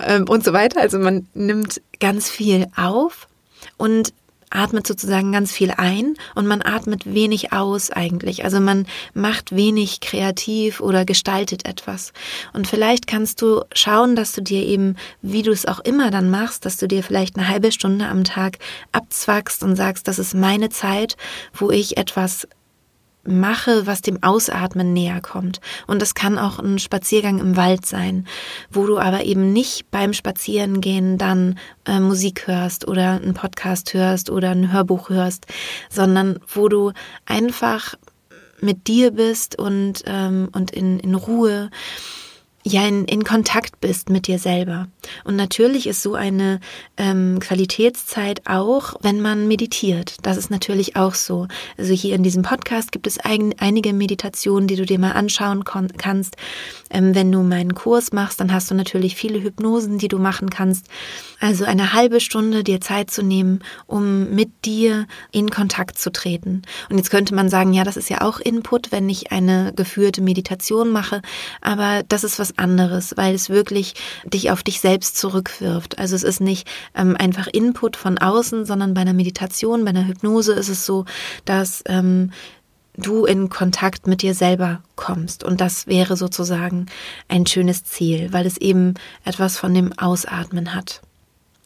ähm, 0.00 0.28
und 0.28 0.44
so 0.44 0.52
weiter. 0.52 0.80
Also 0.80 0.98
man 0.98 1.26
nimmt 1.34 1.80
ganz 2.00 2.28
viel 2.28 2.66
auf 2.76 3.26
und 3.78 4.12
atmet 4.54 4.86
sozusagen 4.86 5.32
ganz 5.32 5.52
viel 5.52 5.70
ein 5.70 6.14
und 6.34 6.46
man 6.46 6.62
atmet 6.62 7.12
wenig 7.12 7.52
aus 7.52 7.90
eigentlich. 7.90 8.44
Also 8.44 8.60
man 8.60 8.86
macht 9.14 9.54
wenig 9.54 10.00
kreativ 10.00 10.80
oder 10.80 11.04
gestaltet 11.04 11.66
etwas. 11.66 12.12
Und 12.52 12.66
vielleicht 12.66 13.06
kannst 13.06 13.42
du 13.42 13.62
schauen, 13.74 14.16
dass 14.16 14.32
du 14.32 14.42
dir 14.42 14.64
eben, 14.64 14.96
wie 15.20 15.42
du 15.42 15.50
es 15.50 15.66
auch 15.66 15.80
immer 15.80 16.10
dann 16.10 16.30
machst, 16.30 16.64
dass 16.64 16.76
du 16.76 16.86
dir 16.88 17.02
vielleicht 17.02 17.36
eine 17.36 17.48
halbe 17.48 17.72
Stunde 17.72 18.06
am 18.06 18.24
Tag 18.24 18.58
abzwackst 18.92 19.62
und 19.62 19.76
sagst, 19.76 20.08
das 20.08 20.18
ist 20.18 20.34
meine 20.34 20.70
Zeit, 20.70 21.16
wo 21.54 21.70
ich 21.70 21.96
etwas 21.96 22.46
mache, 23.24 23.86
was 23.86 24.02
dem 24.02 24.22
Ausatmen 24.22 24.92
näher 24.92 25.20
kommt. 25.20 25.60
Und 25.86 26.02
das 26.02 26.14
kann 26.14 26.38
auch 26.38 26.58
ein 26.58 26.78
Spaziergang 26.78 27.38
im 27.38 27.56
Wald 27.56 27.86
sein, 27.86 28.26
wo 28.70 28.86
du 28.86 28.98
aber 28.98 29.24
eben 29.24 29.52
nicht 29.52 29.90
beim 29.90 30.12
Spazierengehen 30.12 31.18
dann 31.18 31.58
äh, 31.86 32.00
Musik 32.00 32.46
hörst 32.46 32.86
oder 32.88 33.12
einen 33.12 33.34
Podcast 33.34 33.94
hörst 33.94 34.30
oder 34.30 34.50
ein 34.50 34.72
Hörbuch 34.72 35.08
hörst, 35.08 35.46
sondern 35.88 36.38
wo 36.52 36.68
du 36.68 36.92
einfach 37.26 37.94
mit 38.60 38.86
dir 38.86 39.10
bist 39.10 39.58
und, 39.58 40.02
ähm, 40.06 40.48
und 40.52 40.70
in, 40.70 41.00
in 41.00 41.14
Ruhe 41.14 41.70
ja 42.64 42.86
in, 42.86 43.04
in 43.06 43.24
Kontakt 43.24 43.80
bist 43.80 44.08
mit 44.08 44.26
dir 44.26 44.38
selber. 44.38 44.88
Und 45.24 45.36
natürlich 45.36 45.86
ist 45.86 46.02
so 46.02 46.14
eine 46.14 46.60
ähm, 46.96 47.38
Qualitätszeit 47.40 48.42
auch, 48.46 48.94
wenn 49.00 49.20
man 49.20 49.48
meditiert. 49.48 50.16
Das 50.22 50.36
ist 50.36 50.50
natürlich 50.50 50.96
auch 50.96 51.14
so. 51.14 51.48
Also 51.76 51.92
hier 51.92 52.14
in 52.14 52.22
diesem 52.22 52.42
Podcast 52.42 52.92
gibt 52.92 53.06
es 53.06 53.18
ein, 53.18 53.54
einige 53.58 53.92
Meditationen, 53.92 54.68
die 54.68 54.76
du 54.76 54.86
dir 54.86 54.98
mal 54.98 55.12
anschauen 55.12 55.64
kannst. 55.64 56.36
Ähm, 56.90 57.14
wenn 57.14 57.32
du 57.32 57.42
meinen 57.42 57.74
Kurs 57.74 58.12
machst, 58.12 58.40
dann 58.40 58.52
hast 58.52 58.70
du 58.70 58.74
natürlich 58.74 59.16
viele 59.16 59.42
Hypnosen, 59.42 59.98
die 59.98 60.08
du 60.08 60.18
machen 60.18 60.50
kannst. 60.50 60.86
Also 61.40 61.64
eine 61.64 61.92
halbe 61.92 62.20
Stunde 62.20 62.62
dir 62.62 62.80
Zeit 62.80 63.10
zu 63.10 63.22
nehmen, 63.22 63.60
um 63.86 64.30
mit 64.30 64.64
dir 64.64 65.06
in 65.32 65.50
Kontakt 65.50 65.98
zu 65.98 66.12
treten. 66.12 66.62
Und 66.88 66.98
jetzt 66.98 67.10
könnte 67.10 67.34
man 67.34 67.48
sagen, 67.48 67.72
ja, 67.72 67.82
das 67.82 67.96
ist 67.96 68.08
ja 68.08 68.20
auch 68.20 68.38
Input, 68.38 68.92
wenn 68.92 69.08
ich 69.08 69.32
eine 69.32 69.72
geführte 69.74 70.22
Meditation 70.22 70.90
mache. 70.90 71.22
Aber 71.60 72.02
das 72.08 72.22
ist 72.22 72.38
was 72.38 72.51
anderes, 72.56 73.16
weil 73.16 73.34
es 73.34 73.50
wirklich 73.50 73.94
dich 74.24 74.50
auf 74.50 74.62
dich 74.62 74.80
selbst 74.80 75.16
zurückwirft. 75.16 75.98
Also 75.98 76.16
es 76.16 76.22
ist 76.22 76.40
nicht 76.40 76.68
ähm, 76.94 77.16
einfach 77.18 77.46
Input 77.46 77.96
von 77.96 78.18
außen, 78.18 78.64
sondern 78.64 78.94
bei 78.94 79.02
einer 79.02 79.12
Meditation, 79.12 79.84
bei 79.84 79.90
einer 79.90 80.06
Hypnose 80.06 80.52
ist 80.52 80.68
es 80.68 80.86
so, 80.86 81.04
dass 81.44 81.82
ähm, 81.86 82.30
du 82.96 83.24
in 83.24 83.48
Kontakt 83.48 84.06
mit 84.06 84.22
dir 84.22 84.34
selber 84.34 84.82
kommst. 84.96 85.44
Und 85.44 85.60
das 85.60 85.86
wäre 85.86 86.16
sozusagen 86.16 86.86
ein 87.28 87.46
schönes 87.46 87.84
Ziel, 87.84 88.32
weil 88.32 88.46
es 88.46 88.58
eben 88.58 88.94
etwas 89.24 89.56
von 89.56 89.72
dem 89.74 89.98
Ausatmen 89.98 90.74
hat. 90.74 91.00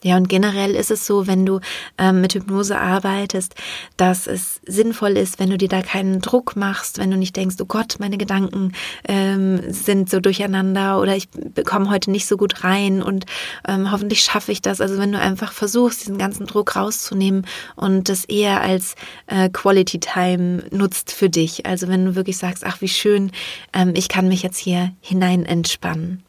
Ja, 0.07 0.17
und 0.17 0.29
generell 0.29 0.77
ist 0.77 0.93
es 0.93 1.05
so, 1.05 1.27
wenn 1.27 1.45
du 1.45 1.59
ähm, 1.99 2.21
mit 2.21 2.33
Hypnose 2.33 2.79
arbeitest, 2.79 3.57
dass 3.97 4.29
es 4.29 4.61
sinnvoll 4.65 5.17
ist, 5.17 5.41
wenn 5.41 5.51
du 5.51 5.59
dir 5.59 5.69
da 5.69 5.83
keinen 5.83 6.21
Druck 6.21 6.55
machst, 6.55 6.99
wenn 6.99 7.11
du 7.11 7.17
nicht 7.17 7.35
denkst, 7.35 7.57
oh 7.61 7.65
Gott, 7.65 7.97
meine 7.99 8.17
Gedanken 8.17 8.71
ähm, 9.09 9.63
sind 9.73 10.09
so 10.09 10.21
durcheinander 10.21 11.01
oder 11.01 11.17
ich 11.17 11.29
bekomme 11.29 11.91
heute 11.91 12.13
nicht 12.13 12.29
so 12.29 12.37
gut 12.37 12.63
rein 12.63 13.03
und 13.03 13.27
ähm, 13.67 13.91
hoffentlich 13.91 14.21
schaffe 14.21 14.53
ich 14.53 14.63
das. 14.63 14.81
Also 14.81 14.97
wenn 14.99 15.11
du 15.11 15.19
einfach 15.19 15.51
versuchst, 15.51 16.03
diesen 16.03 16.19
ganzen 16.19 16.47
Druck 16.47 16.77
rauszunehmen 16.77 17.45
und 17.75 18.09
das 18.09 18.27
eher 18.27 18.61
als 18.61 18.95
äh, 19.27 19.49
Quality 19.49 19.99
Time 19.99 20.63
nutzt 20.71 21.11
für 21.11 21.29
dich. 21.29 21.67
Also 21.67 21.89
wenn 21.89 22.05
du 22.05 22.15
wirklich 22.15 22.39
sagst, 22.39 22.63
ach 22.65 22.81
wie 22.81 22.87
schön, 22.87 23.33
ähm, 23.73 23.93
ich 23.97 24.09
kann 24.09 24.29
mich 24.29 24.45
jetzt 24.45 24.59
hier 24.59 24.93
hinein 25.01 25.45
entspannen. 25.45 26.23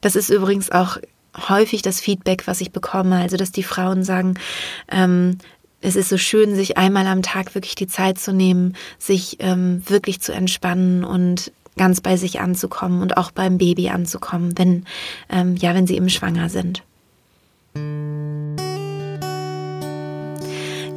Das 0.00 0.16
ist 0.16 0.30
übrigens 0.30 0.72
auch 0.72 0.98
häufig 1.48 1.82
das 1.82 2.00
Feedback, 2.00 2.46
was 2.46 2.60
ich 2.60 2.72
bekomme. 2.72 3.16
Also, 3.16 3.36
dass 3.36 3.52
die 3.52 3.62
Frauen 3.62 4.02
sagen, 4.02 4.34
ähm, 4.90 5.38
es 5.80 5.96
ist 5.96 6.08
so 6.08 6.18
schön, 6.18 6.54
sich 6.54 6.78
einmal 6.78 7.06
am 7.06 7.22
Tag 7.22 7.54
wirklich 7.54 7.74
die 7.74 7.86
Zeit 7.86 8.18
zu 8.18 8.32
nehmen, 8.32 8.74
sich 8.98 9.36
ähm, 9.40 9.82
wirklich 9.86 10.20
zu 10.20 10.32
entspannen 10.32 11.04
und 11.04 11.52
ganz 11.76 12.00
bei 12.00 12.16
sich 12.16 12.40
anzukommen 12.40 13.02
und 13.02 13.16
auch 13.16 13.30
beim 13.30 13.58
Baby 13.58 13.90
anzukommen, 13.90 14.56
wenn, 14.56 14.86
ähm, 15.28 15.56
ja, 15.56 15.74
wenn 15.74 15.86
sie 15.86 15.96
eben 15.96 16.08
schwanger 16.08 16.48
sind. 16.48 16.82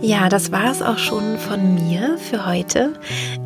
Ja, 0.01 0.29
das 0.29 0.51
war 0.51 0.71
es 0.71 0.81
auch 0.81 0.97
schon 0.97 1.37
von 1.37 1.75
mir 1.75 2.17
für 2.17 2.45
heute. 2.45 2.93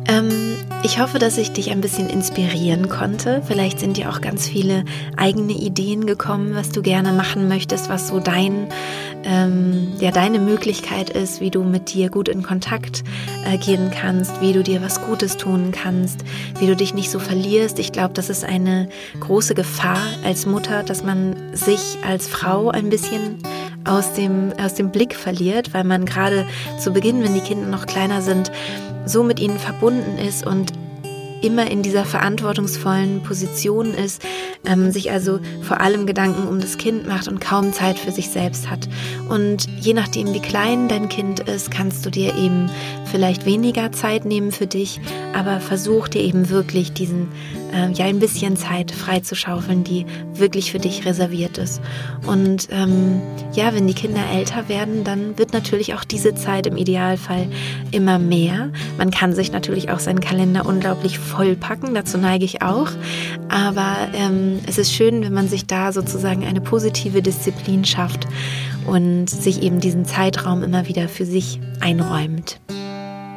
Ähm, 0.06 0.56
ich 0.84 1.00
hoffe, 1.00 1.18
dass 1.18 1.38
ich 1.38 1.50
dich 1.50 1.70
ein 1.70 1.80
bisschen 1.80 2.10
inspirieren 2.10 2.90
konnte. 2.90 3.40
Vielleicht 3.46 3.80
sind 3.80 3.96
dir 3.96 4.10
auch 4.10 4.20
ganz 4.20 4.46
viele 4.46 4.84
eigene 5.16 5.54
Ideen 5.54 6.06
gekommen, 6.06 6.54
was 6.54 6.68
du 6.68 6.82
gerne 6.82 7.14
machen 7.14 7.48
möchtest, 7.48 7.88
was 7.88 8.08
so 8.08 8.20
dein, 8.20 8.68
ähm, 9.24 9.94
ja, 9.98 10.10
deine 10.10 10.38
Möglichkeit 10.38 11.08
ist, 11.08 11.40
wie 11.40 11.50
du 11.50 11.64
mit 11.64 11.94
dir 11.94 12.10
gut 12.10 12.28
in 12.28 12.42
Kontakt 12.42 13.02
äh, 13.46 13.56
gehen 13.56 13.90
kannst, 13.90 14.42
wie 14.42 14.52
du 14.52 14.62
dir 14.62 14.82
was 14.82 15.00
Gutes 15.00 15.38
tun 15.38 15.72
kannst, 15.72 16.22
wie 16.58 16.66
du 16.66 16.76
dich 16.76 16.92
nicht 16.92 17.10
so 17.10 17.18
verlierst. 17.18 17.78
Ich 17.78 17.90
glaube, 17.90 18.12
das 18.12 18.28
ist 18.28 18.44
eine 18.44 18.90
große 19.20 19.54
Gefahr 19.54 20.02
als 20.22 20.44
Mutter, 20.44 20.82
dass 20.82 21.02
man 21.02 21.34
sich 21.54 21.96
als 22.06 22.28
Frau 22.28 22.68
ein 22.68 22.90
bisschen 22.90 23.38
aus 23.84 24.12
dem, 24.12 24.52
aus 24.62 24.74
dem 24.74 24.90
Blick 24.90 25.14
verliert, 25.14 25.72
weil 25.72 25.84
man 25.84 26.04
gerade 26.04 26.46
zu 26.78 26.92
Beginn, 26.92 27.22
wenn 27.22 27.32
die 27.32 27.40
Kinder 27.40 27.68
noch 27.68 27.86
kleiner 27.86 28.20
sind, 28.20 28.52
so 29.06 29.22
mit 29.22 29.40
ihnen 29.40 29.58
verbunden 29.58 30.18
ist 30.18 30.46
und 30.46 30.72
immer 31.44 31.70
in 31.70 31.82
dieser 31.82 32.04
verantwortungsvollen 32.06 33.22
Position 33.22 33.92
ist, 33.92 34.22
ähm, 34.64 34.90
sich 34.90 35.10
also 35.10 35.40
vor 35.60 35.80
allem 35.80 36.06
Gedanken 36.06 36.48
um 36.48 36.58
das 36.58 36.78
Kind 36.78 37.06
macht 37.06 37.28
und 37.28 37.40
kaum 37.40 37.72
Zeit 37.72 37.98
für 37.98 38.10
sich 38.10 38.30
selbst 38.30 38.70
hat. 38.70 38.88
Und 39.28 39.66
je 39.78 39.92
nachdem, 39.92 40.32
wie 40.32 40.40
klein 40.40 40.88
dein 40.88 41.10
Kind 41.10 41.40
ist, 41.40 41.70
kannst 41.70 42.06
du 42.06 42.10
dir 42.10 42.34
eben 42.34 42.70
vielleicht 43.04 43.44
weniger 43.44 43.92
Zeit 43.92 44.24
nehmen 44.24 44.52
für 44.52 44.66
dich, 44.66 45.00
aber 45.34 45.60
versuch 45.60 46.08
dir 46.08 46.22
eben 46.22 46.48
wirklich 46.48 46.92
diesen, 46.92 47.28
äh, 47.72 47.90
ja, 47.92 48.04
ein 48.06 48.18
bisschen 48.18 48.56
Zeit 48.56 48.92
freizuschaufeln, 48.92 49.84
die 49.84 50.06
wirklich 50.34 50.70
für 50.70 50.78
dich 50.78 51.04
reserviert 51.04 51.58
ist. 51.58 51.80
Und 52.26 52.68
ähm, 52.70 53.20
ja, 53.52 53.74
wenn 53.74 53.86
die 53.86 53.94
Kinder 53.94 54.22
älter 54.32 54.68
werden, 54.68 55.04
dann 55.04 55.36
wird 55.38 55.52
natürlich 55.52 55.94
auch 55.94 56.04
diese 56.04 56.34
Zeit 56.34 56.66
im 56.66 56.76
Idealfall 56.76 57.46
immer 57.90 58.18
mehr. 58.18 58.70
Man 58.98 59.10
kann 59.10 59.32
sich 59.32 59.52
natürlich 59.52 59.90
auch 59.90 59.98
seinen 59.98 60.20
Kalender 60.20 60.66
unglaublich 60.66 61.18
vollpacken, 61.18 61.94
dazu 61.94 62.18
neige 62.18 62.44
ich 62.44 62.62
auch. 62.62 62.90
Aber 63.48 63.96
ähm, 64.14 64.60
es 64.66 64.78
ist 64.78 64.92
schön, 64.92 65.22
wenn 65.22 65.34
man 65.34 65.48
sich 65.48 65.66
da 65.66 65.92
sozusagen 65.92 66.44
eine 66.44 66.60
positive 66.60 67.22
Disziplin 67.22 67.84
schafft 67.84 68.26
und 68.86 69.28
sich 69.28 69.62
eben 69.62 69.80
diesen 69.80 70.04
Zeitraum 70.04 70.62
immer 70.62 70.88
wieder 70.88 71.08
für 71.08 71.24
sich 71.24 71.60
einräumt. 71.80 72.60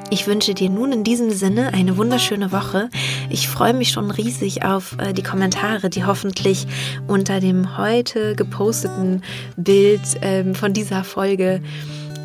Ich 0.09 0.25
wünsche 0.25 0.53
dir 0.53 0.69
nun 0.69 0.93
in 0.93 1.03
diesem 1.03 1.31
Sinne 1.31 1.73
eine 1.73 1.97
wunderschöne 1.97 2.53
Woche. 2.53 2.89
Ich 3.29 3.49
freue 3.49 3.73
mich 3.73 3.91
schon 3.91 4.09
riesig 4.09 4.63
auf 4.63 4.95
äh, 4.99 5.13
die 5.13 5.23
Kommentare, 5.23 5.89
die 5.89 6.05
hoffentlich 6.05 6.65
unter 7.07 7.41
dem 7.41 7.77
heute 7.77 8.35
geposteten 8.35 9.21
Bild 9.57 10.01
ähm, 10.21 10.55
von 10.55 10.71
dieser 10.71 11.03
Folge 11.03 11.61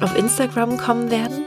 auf 0.00 0.16
Instagram 0.16 0.78
kommen 0.78 1.10
werden. 1.10 1.42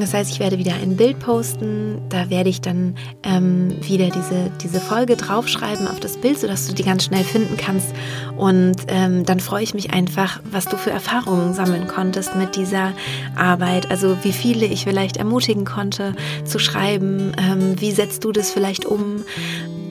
Das 0.00 0.14
heißt, 0.14 0.30
ich 0.30 0.40
werde 0.40 0.58
wieder 0.58 0.74
ein 0.74 0.96
Bild 0.96 1.18
posten. 1.18 2.00
Da 2.08 2.30
werde 2.30 2.48
ich 2.48 2.60
dann 2.60 2.94
ähm, 3.22 3.76
wieder 3.82 4.10
diese, 4.10 4.50
diese 4.62 4.80
Folge 4.80 5.16
draufschreiben 5.16 5.88
auf 5.88 6.00
das 6.00 6.16
Bild, 6.16 6.38
sodass 6.38 6.66
du 6.66 6.74
die 6.74 6.82
ganz 6.82 7.04
schnell 7.04 7.24
finden 7.24 7.56
kannst. 7.56 7.94
Und 8.36 8.76
ähm, 8.88 9.24
dann 9.24 9.40
freue 9.40 9.62
ich 9.62 9.74
mich 9.74 9.92
einfach, 9.92 10.40
was 10.50 10.66
du 10.66 10.76
für 10.76 10.90
Erfahrungen 10.90 11.54
sammeln 11.54 11.88
konntest 11.88 12.36
mit 12.36 12.56
dieser 12.56 12.92
Arbeit. 13.36 13.90
Also 13.90 14.16
wie 14.22 14.32
viele 14.32 14.66
ich 14.66 14.84
vielleicht 14.84 15.16
ermutigen 15.16 15.64
konnte 15.64 16.14
zu 16.44 16.58
schreiben. 16.58 17.32
Ähm, 17.38 17.80
wie 17.80 17.92
setzt 17.92 18.24
du 18.24 18.32
das 18.32 18.50
vielleicht 18.50 18.84
um? 18.84 19.24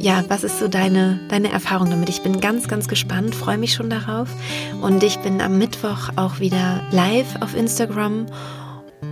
ja, 0.06 0.24
was 0.28 0.44
ist 0.44 0.60
so 0.60 0.68
deine, 0.68 1.20
deine 1.30 1.52
Erfahrung 1.52 1.90
damit? 1.90 2.10
Ich 2.10 2.22
bin 2.22 2.40
ganz, 2.40 2.68
ganz 2.68 2.88
gespannt, 2.88 3.34
freue 3.34 3.58
mich 3.58 3.74
schon 3.74 3.90
darauf. 3.90 4.30
Und 4.82 5.02
ich 5.02 5.18
bin 5.20 5.42
am 5.42 5.58
Mittwoch 5.58 6.10
auch 6.16 6.40
wieder 6.40 6.84
live 6.92 7.42
auf 7.42 7.56
Instagram 7.56 8.28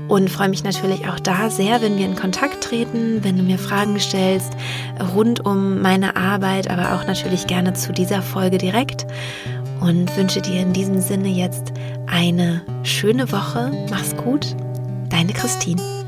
und 0.07 0.29
freue 0.29 0.49
mich 0.49 0.63
natürlich 0.63 1.07
auch 1.07 1.19
da 1.19 1.49
sehr, 1.49 1.81
wenn 1.81 1.97
wir 1.97 2.05
in 2.05 2.15
Kontakt 2.15 2.63
treten, 2.63 3.23
wenn 3.23 3.37
du 3.37 3.43
mir 3.43 3.57
Fragen 3.57 3.99
stellst 3.99 4.53
rund 5.15 5.45
um 5.45 5.81
meine 5.81 6.15
Arbeit, 6.15 6.69
aber 6.69 6.93
auch 6.95 7.07
natürlich 7.07 7.47
gerne 7.47 7.73
zu 7.73 7.93
dieser 7.93 8.21
Folge 8.21 8.57
direkt 8.57 9.05
und 9.79 10.15
wünsche 10.15 10.41
dir 10.41 10.61
in 10.61 10.73
diesem 10.73 11.01
Sinne 11.01 11.29
jetzt 11.29 11.73
eine 12.07 12.61
schöne 12.83 13.31
Woche. 13.31 13.71
Mach's 13.89 14.15
gut, 14.15 14.55
deine 15.09 15.33
Christine. 15.33 16.02